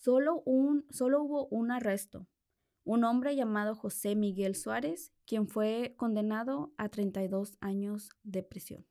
[0.00, 2.26] Solo, un, solo hubo un arresto,
[2.84, 8.86] un hombre llamado José Miguel Suárez, quien fue condenado a 32 años de prisión.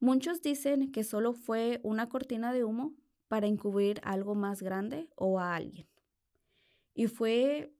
[0.00, 2.94] Muchos dicen que solo fue una cortina de humo
[3.28, 5.86] para encubrir algo más grande o a alguien.
[6.94, 7.74] Y fue,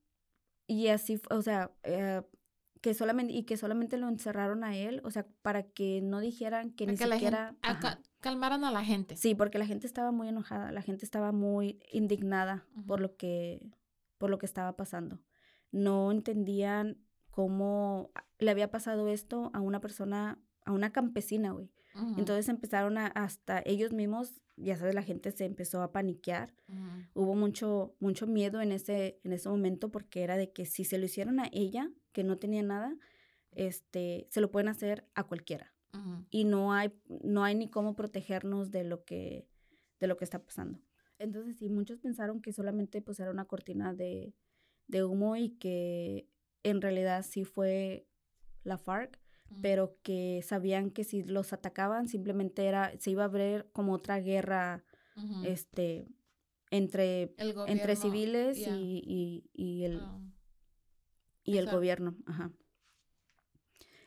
[0.66, 2.20] y así, o sea, eh,
[2.82, 6.72] que solamente, y que solamente lo encerraron a él, o sea, para que no dijeran
[6.72, 7.56] que ni que la siquiera...
[7.62, 9.16] gente, a calmaran a la gente.
[9.16, 13.08] Sí, porque la gente estaba muy enojada, la gente estaba muy indignada por Ujú.
[13.08, 13.60] lo que
[14.18, 15.20] por lo que estaba pasando.
[15.72, 16.98] No entendían
[17.30, 21.72] cómo le había pasado esto a una persona, a una campesina, güey.
[21.94, 26.54] Ujú, Entonces empezaron a hasta ellos mismos, ya sabes, la gente se empezó a paniquear.
[26.68, 27.22] ujú.
[27.24, 30.98] Hubo mucho mucho miedo en ese en ese momento porque era de que si se
[30.98, 32.96] lo hicieron a ella, que no tenía nada,
[33.52, 35.72] este, se lo pueden hacer a cualquiera.
[36.30, 36.90] Y no hay,
[37.22, 39.46] no hay ni cómo protegernos de lo que,
[40.00, 40.80] de lo que está pasando.
[41.18, 44.34] Entonces, sí, muchos pensaron que solamente pues era una cortina de,
[44.86, 46.30] de humo y que
[46.62, 48.08] en realidad sí fue
[48.64, 49.20] la FARC,
[49.60, 54.18] pero que sabían que si los atacaban simplemente era, se iba a abrir como otra
[54.18, 54.82] guerra
[55.44, 56.08] este,
[56.70, 57.34] entre,
[57.66, 58.74] entre civiles yeah.
[58.74, 60.18] y, y, y el, Ah,
[61.44, 62.16] y el gobierno.
[62.26, 62.52] Ajá.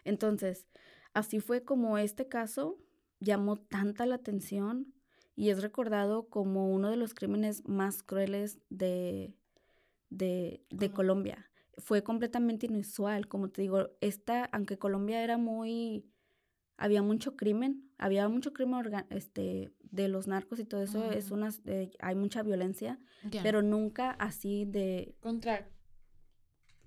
[0.03, 0.67] Entonces,
[1.13, 2.77] así fue como este caso
[3.19, 4.93] llamó tanta la atención
[5.35, 9.33] y es recordado como uno de los crímenes más crueles de,
[10.09, 11.49] de, de Colombia.
[11.77, 16.09] Fue completamente inusual, como te digo, esta, aunque Colombia era muy,
[16.77, 21.35] había mucho crimen, había mucho crimen este, de los narcos y todo eso, es Ujú.
[21.35, 22.97] unas, eh, hay mucha violencia,
[23.29, 23.43] yeah.
[23.43, 25.67] pero nunca así de, contra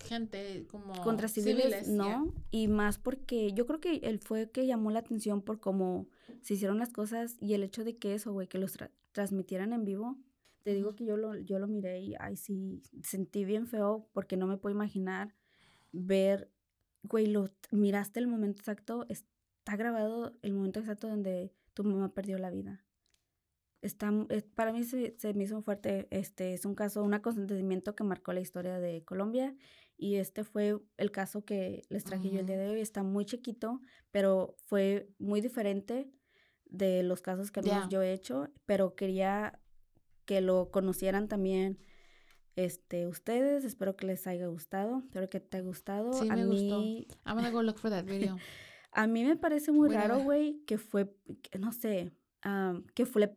[0.01, 1.95] gente como contra civiles, yeah.
[1.95, 6.09] no, y más porque yo creo que él fue que llamó la atención por cómo
[6.43, 9.73] se hicieron las cosas y el hecho de que eso, güey, que los tra- transmitieran
[9.73, 10.17] en vivo.
[10.63, 14.37] te digo que yo lo, yo lo miré y, ay, sí, sentí bien feo porque
[14.37, 15.35] no me puedo imaginar
[15.93, 16.51] ver,
[17.03, 22.39] güey, lo, miraste el momento exacto, está grabado el momento exacto donde tu mamá perdió
[22.39, 22.85] la vida.
[23.81, 24.13] Está,
[24.55, 28.33] para mí se, se me hizo fuerte, este, es un caso, un acontecimiento que marcó
[28.33, 29.55] la historia de Colombia
[29.99, 32.81] y este fue el caso que les traje yo el día de hoy.
[32.81, 33.81] Está muy chiquito,
[34.13, 36.11] pero fue muy diferente
[36.65, 39.61] de los casos que yo he hecho, pero quería
[40.25, 41.81] que lo conocieran también
[42.55, 43.65] este, ustedes.
[43.65, 46.13] Espero que les haya gustado, espero que te haya gustado.
[46.13, 46.79] Sí, a me gustó.
[46.79, 48.37] mí, I'm gonna go look for that video.
[48.93, 53.35] a mí me parece muy raro, güey, que fue, que no sé, am, que fue,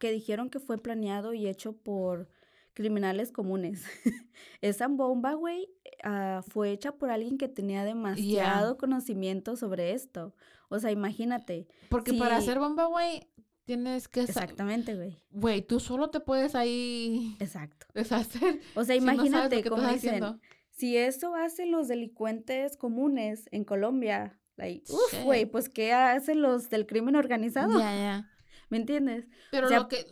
[0.00, 2.30] que dijeron que fue planeado y hecho por
[2.74, 3.84] criminales comunes.
[4.60, 5.68] Esa bomba, güey,
[6.04, 10.34] ah, fue hecha por alguien que tenía demasiado conocimiento sobre esto.
[10.68, 11.66] O sea, imagínate.
[11.88, 13.28] Porque para hacer bomba, güey,
[13.64, 14.22] tienes que...
[14.22, 15.18] Exactamente, güey.
[15.30, 17.86] Güey, tú solo te puedes ahí Exacto.
[17.94, 18.60] deshacer.
[18.74, 20.40] O sea, si no imagínate, que como dicen, haciendo.
[20.70, 26.70] si eso hacen los delincuentes comunes en Colombia, like, uf, güey, pues ¿qué hacen los
[26.70, 27.78] del crimen organizado?
[27.78, 28.28] Ya, ya.
[28.70, 29.26] ¿Me entiendes?
[29.50, 30.06] Pero sea, lo que...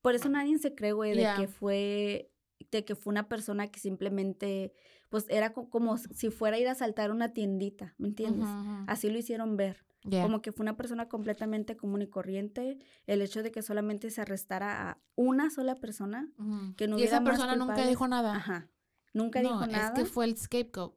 [0.00, 2.30] Por eso nadie se cree, güey, de que fue
[2.70, 4.72] de que fue una persona que simplemente
[5.08, 8.48] pues era co- como si fuera a ir a saltar una tiendita, ¿me entiendes?
[8.86, 9.84] Así lo hicieron ver,
[10.22, 12.78] como que fue una persona completamente común y corriente.
[13.06, 16.30] El hecho de que solamente se arrestara a una sola persona,
[16.76, 18.34] que no y esa hubiera más persona nunca dijo nada.
[18.36, 18.70] ajá,
[19.14, 19.94] nunca no, dijo es nada.
[19.94, 20.94] que fue el scapegoat.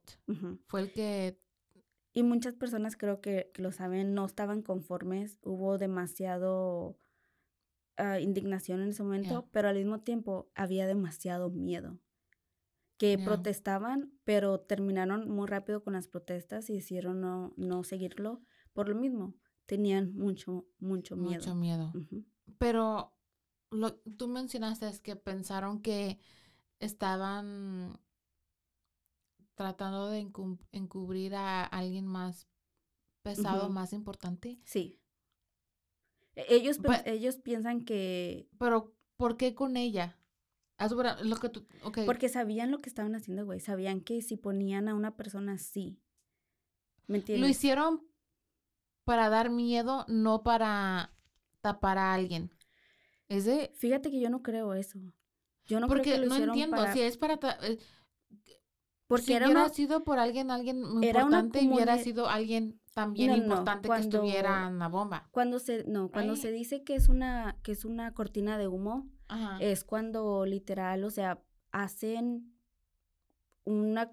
[0.66, 1.40] Fue el que...
[2.12, 6.96] Y muchas personas creo que, que lo saben, no estaban conformes, hubo demasiado
[7.96, 11.98] ah, indignación en ese momento, pero al mismo tiempo había demasiado miedo.
[12.96, 18.42] Que protestaban, pero terminaron muy rápido con las protestas y decidieron no, no seguirlo
[18.72, 19.34] por lo mismo.
[19.66, 21.40] Tenían mucho, mucho miedo.
[21.40, 21.92] Mucho miedo.
[22.58, 23.12] Pero
[23.70, 26.18] lo, tú mencionaste es que pensaron que
[26.78, 27.98] estaban
[29.54, 32.48] tratando de encub- encubrir a alguien más
[33.22, 34.60] pesado, más importante.
[34.64, 35.00] Sí.
[36.36, 38.48] E- Ellos, But- ellos piensan que...
[38.58, 40.18] Pero, ¿por qué con ella?
[41.22, 41.66] Lo que tú,
[42.04, 43.60] Porque sabían lo que estaban haciendo, güey.
[43.60, 46.00] Sabían que si ponían a una persona así,
[47.06, 47.50] ¿me lo entiendes?
[47.50, 48.02] hicieron
[49.04, 51.14] para dar miedo, no para
[51.60, 52.50] tapar a alguien.
[53.28, 54.98] Es de, Fíjate que yo no creo eso.
[55.66, 56.92] Yo no creo porque que lo no entiendo, para...
[56.92, 57.78] si es para, ta- eh,
[59.06, 59.72] porque si era hubiera una...
[59.72, 64.08] sido por alguien, alguien muy era importante, hubiera sido alguien también No, no, importante cuando-
[64.10, 65.28] que estuviera en la bomba.
[65.32, 65.84] Cuando se...
[65.84, 69.58] No, cuando se dice que es una, que es una cortina de humo, Ajá.
[69.60, 71.42] es cuando literal, o sea,
[71.72, 72.54] hacen
[73.64, 74.12] una,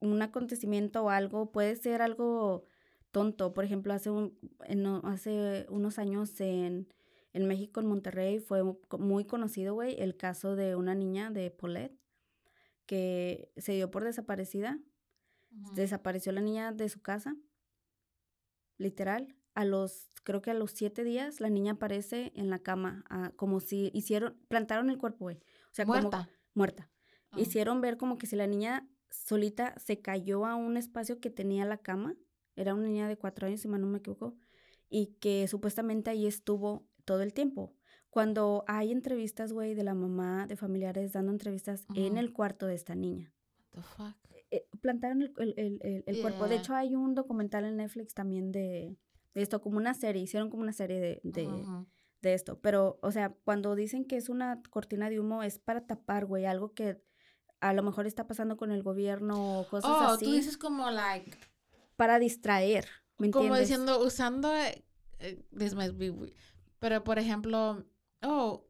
[0.00, 2.64] un acontecimiento o algo, puede ser algo
[3.10, 3.52] tonto.
[3.52, 6.86] Por ejemplo, hace, un, en hace unos años en,
[7.32, 8.62] en México, en Monterrey, fue
[8.98, 11.98] muy conocido, güey, el caso de una niña de Paulette
[12.86, 14.78] que se dio por desaparecida.
[15.74, 17.34] Desapareció la niña de su casa,
[18.80, 19.36] literal.
[19.54, 23.32] A los, creo que a los siete días, la niña aparece en la cama, ah,
[23.36, 25.36] como si hicieron, plantaron el cuerpo, güey.
[25.36, 26.30] O sea, como- Muerta.
[26.54, 26.90] muerta.
[27.30, 27.40] Ah.
[27.40, 31.64] Hicieron ver como que si la niña solita se cayó a un espacio que tenía
[31.64, 32.16] la cama.
[32.56, 34.36] Era una niña de cuatro años, si mal no me equivoco.
[34.88, 37.74] Y que supuestamente ahí estuvo todo el tiempo.
[38.08, 42.74] Cuando hay entrevistas, güey, de la mamá, de familiares dando entrevistas en el cuarto de
[42.74, 43.32] esta niña.
[43.72, 44.16] What the fuck?
[44.80, 46.48] Plantaron el, el- el- el- cuerpo.
[46.48, 48.96] De hecho, hay un documental en Netflix también de,
[49.34, 50.22] de esto, como una serie.
[50.22, 52.60] Hicieron como una serie de, de, esto.
[52.60, 56.44] Pero, o sea, cuando dicen que es una cortina de humo, es para tapar, güey,
[56.46, 57.02] algo que
[57.60, 60.24] a lo mejor está pasando con el gobierno o cosas Oh, así.
[60.24, 61.36] tú dices como like,
[61.96, 62.86] Para distraer,
[63.18, 63.68] ¿me como entiendes?
[63.68, 64.84] diciendo, usando, eh,
[65.18, 66.34] eh, this might be weird,
[66.78, 67.84] pero por ejemplo,
[68.22, 68.66] oh,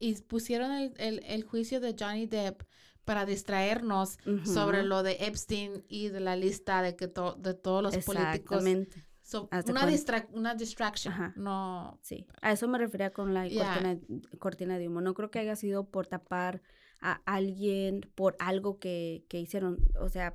[0.00, 2.62] y pusieron el, el, el juicio de Johnny Depp
[3.06, 7.82] para distraernos sobre lo de Epstein y de la lista de que to- de todos
[7.82, 8.58] los políticos.
[8.58, 9.06] Exactamente.
[9.22, 11.32] So, una, distra- una distraction, Ajá.
[11.36, 11.98] no.
[12.02, 13.72] Sí, a eso me refería con la Yeah.
[13.74, 13.98] cortina,
[14.38, 15.00] cortina de humo.
[15.00, 16.62] No creo que haya sido por tapar
[17.00, 19.78] a alguien por algo que, que hicieron.
[20.00, 20.34] O sea,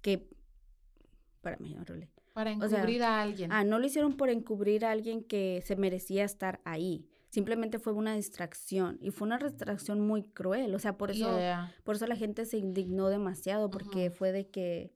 [0.00, 0.28] que...
[1.44, 2.10] Horrible.
[2.32, 3.52] Para O sea, encubrir a alguien.
[3.52, 7.06] Ah, no lo hicieron por encubrir a alguien que se merecía estar ahí.
[7.34, 8.98] Simplemente fue una distracción.
[9.00, 10.74] Y fue una distracción muy cruel.
[10.74, 11.74] O sea, por eso, Yeah.
[11.82, 13.70] por eso la gente se indignó demasiado.
[13.70, 14.92] Porque fue de que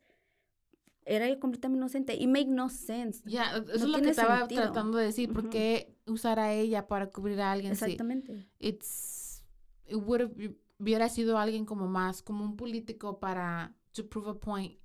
[1.04, 2.14] era completamente inocente.
[2.16, 3.22] Y make no sense.
[3.28, 4.62] Ya, eso No es lo que estaba sentido.
[4.62, 5.32] tratando de decir.
[5.32, 7.72] ¿Por qué usar a ella para cubrir a alguien?
[7.72, 8.46] Exactamente.
[8.58, 9.44] It's,
[9.86, 14.34] it would have- hubiera sido alguien como más, como un político para to prove a
[14.34, 14.78] point.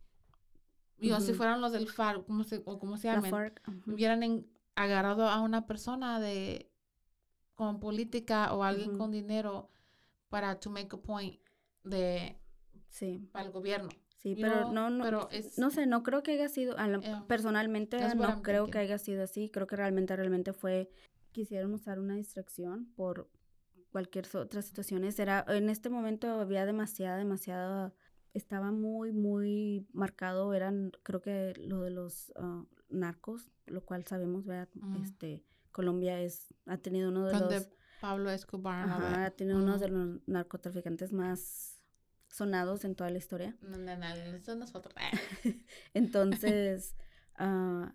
[0.97, 1.37] Yo, si Ujú.
[1.37, 3.53] fueran los del FARC, como se, o como se La llaman,
[3.85, 6.71] hubieran en- agarrado a una persona de
[7.55, 9.69] con política o alguien con dinero
[10.29, 11.39] para to make a point
[11.83, 12.37] de
[12.89, 13.89] Sí, para el gobierno.
[14.17, 16.99] sí, pero know, no, no, pero es- no sé, no creo que haya sido, la-
[17.01, 17.25] Yeah.
[17.27, 20.89] personalmente no creo que haya sido así, creo que realmente, realmente fue,
[21.31, 23.29] quisieron usar una distracción por
[23.91, 27.93] cualquier otras situaciones, era, en este momento había demasiada, demasiada,
[28.33, 34.45] estaba muy, muy marcado, eran, creo que lo de los ah, narcos, lo cual sabemos,
[34.45, 34.69] ¿verdad?
[35.01, 35.43] Este,
[35.73, 37.49] Colombia es, ha tenido uno de Con los...
[37.49, 37.67] de
[37.99, 38.87] Pablo Escobar.
[38.89, 39.31] a Ajá, ver.
[39.31, 41.81] tiene uno de los narcotraficantes más
[42.29, 43.57] sonados en toda la historia.
[43.61, 44.93] No, no, no, eso es nosotros.
[45.93, 46.95] Entonces,
[47.35, 47.93] ah,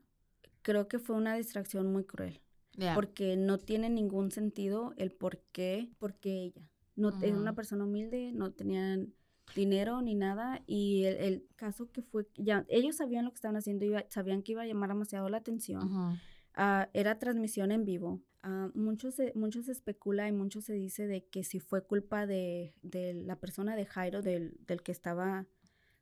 [0.63, 2.41] creo que fue una distracción muy cruel,
[2.77, 2.95] Yeah.
[2.95, 6.63] porque no tiene ningún sentido el por qué, porque ella.
[6.95, 9.15] No era una persona humilde, no tenían
[9.57, 13.57] dinero ni nada y el, el caso que fue ya ellos sabían lo que estaban
[13.57, 16.17] haciendo iba- sabían que iba a llamar demasiado la atención Ujú.
[16.61, 18.21] Ah, era transmisión en vivo.
[18.43, 22.27] Ah, mucho, se, mucho se especula y mucho se dice de que si fue culpa
[22.27, 25.47] de, de la persona de Jairo, del, del que estaba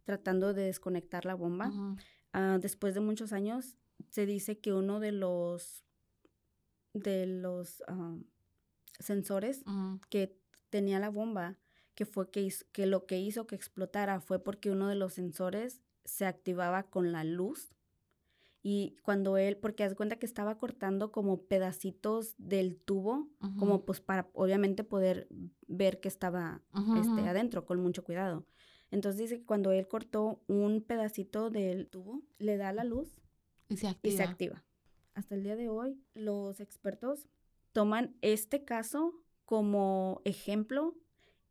[0.04, 1.66] tratando de desconectar la bomba.
[2.32, 3.76] Ah, después de muchos años,
[4.10, 5.84] se dice que uno de los,
[6.94, 7.82] de los
[8.98, 9.62] sensores
[10.08, 10.36] que
[10.70, 11.58] tenía la bomba,
[11.94, 15.14] que fue que, hizo- que lo que hizo que explotara fue porque uno de los
[15.14, 17.74] sensores se activaba con la luz.
[18.68, 23.28] Y cuando él, porque haz cuenta que estaba cortando como pedacitos del tubo,
[23.60, 25.28] como pues para obviamente poder
[25.68, 26.64] ver que estaba
[26.98, 27.26] este, ujú.
[27.28, 28.44] adentro con mucho cuidado.
[28.90, 33.20] Entonces dice que cuando él cortó un pedacito del tubo, le da la luz
[33.68, 34.16] Y se y activa.
[34.16, 34.64] se activa.
[35.14, 37.28] Hasta el día de hoy, los expertos
[37.70, 39.14] toman este caso
[39.44, 40.96] como ejemplo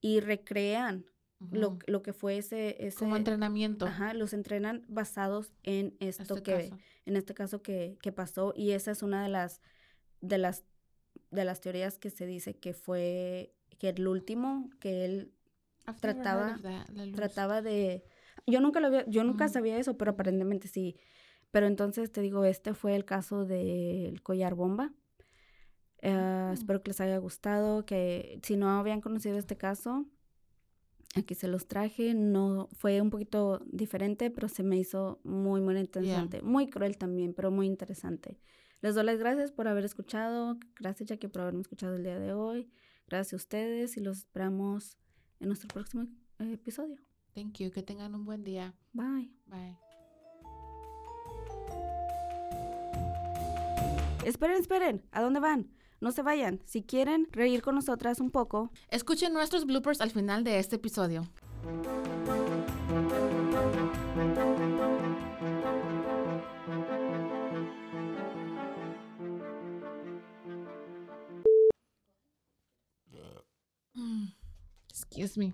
[0.02, 1.06] y recrean
[1.52, 2.76] lo, lo que fue ese...
[2.86, 3.86] ese Como entrenamiento.
[3.86, 6.78] Ajá, los entrenan basados en esto este que, caso.
[7.06, 9.62] en este caso que, que pasó y esa es una de las,
[10.22, 10.64] de las,
[11.32, 15.34] de las teorías que se dice que fue, que el último, que él
[16.02, 18.04] trataba- that, trataba de
[18.48, 20.98] yo nunca lo había, yo nunca sabía eso pero aparentemente sí
[21.52, 24.94] pero entonces te digo este fue el caso del collar bomba
[26.02, 26.12] Eh,
[26.50, 26.54] Mm.
[26.54, 30.06] espero que les haya gustado que si no habían conocido este caso
[31.16, 35.78] aquí se los traje no fue un poquito diferente pero se me hizo muy muy
[35.78, 38.40] interesante muy cruel también pero muy interesante
[38.82, 42.34] les doy las gracias por haber escuchado gracias Jackie por haberme escuchado el día de
[42.34, 42.70] hoy
[43.08, 44.98] gracias a ustedes y los esperamos
[45.40, 46.08] en nuestro próximo
[46.40, 46.98] eh, episodio
[47.36, 47.70] Thank you.
[47.70, 48.74] Que tengan un buen día.
[48.94, 49.30] Bye.
[49.46, 49.78] Bye.
[54.24, 55.04] Esperen, esperen.
[55.12, 55.70] ¿A dónde van?
[56.02, 56.62] No se vayan.
[56.66, 61.24] Si quieren reír con nosotras un poco, Escuchen nuestros bloopers al final de este episodio.
[74.90, 75.54] Excuse me.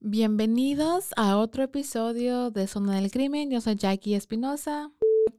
[0.00, 3.50] Bienvenidos a otro episodio de Zona del Crimen.
[3.50, 4.90] Yo soy Jackie Espinosa.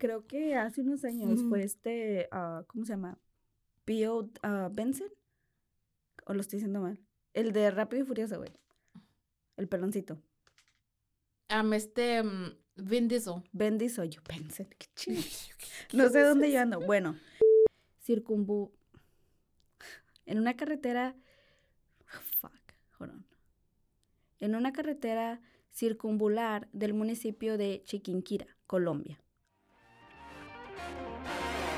[0.02, 3.20] Creo que hace unos años fue este, ah, ¿cómo se llama?
[3.86, 5.10] Pio ah, Benson.
[6.26, 7.00] ¿O lo estoy diciendo mal?
[7.36, 8.52] El de Rápido y Furioso, güey.
[9.58, 10.20] El peloncito.
[11.54, 13.44] Um, este mm, Vin Diesel.
[13.52, 14.68] Bendy soy yo, Benson.
[14.78, 15.22] Qué chido.
[15.94, 16.80] No sé dónde yo ando.
[16.80, 17.16] Bueno,
[18.00, 18.72] circunbu...
[20.26, 21.16] En una carretera...
[22.40, 22.52] Fuck,
[23.00, 23.26] hold on.
[24.40, 25.42] En una carretera
[25.72, 29.20] circunvular del municipio de Chiquinquira, Colombia.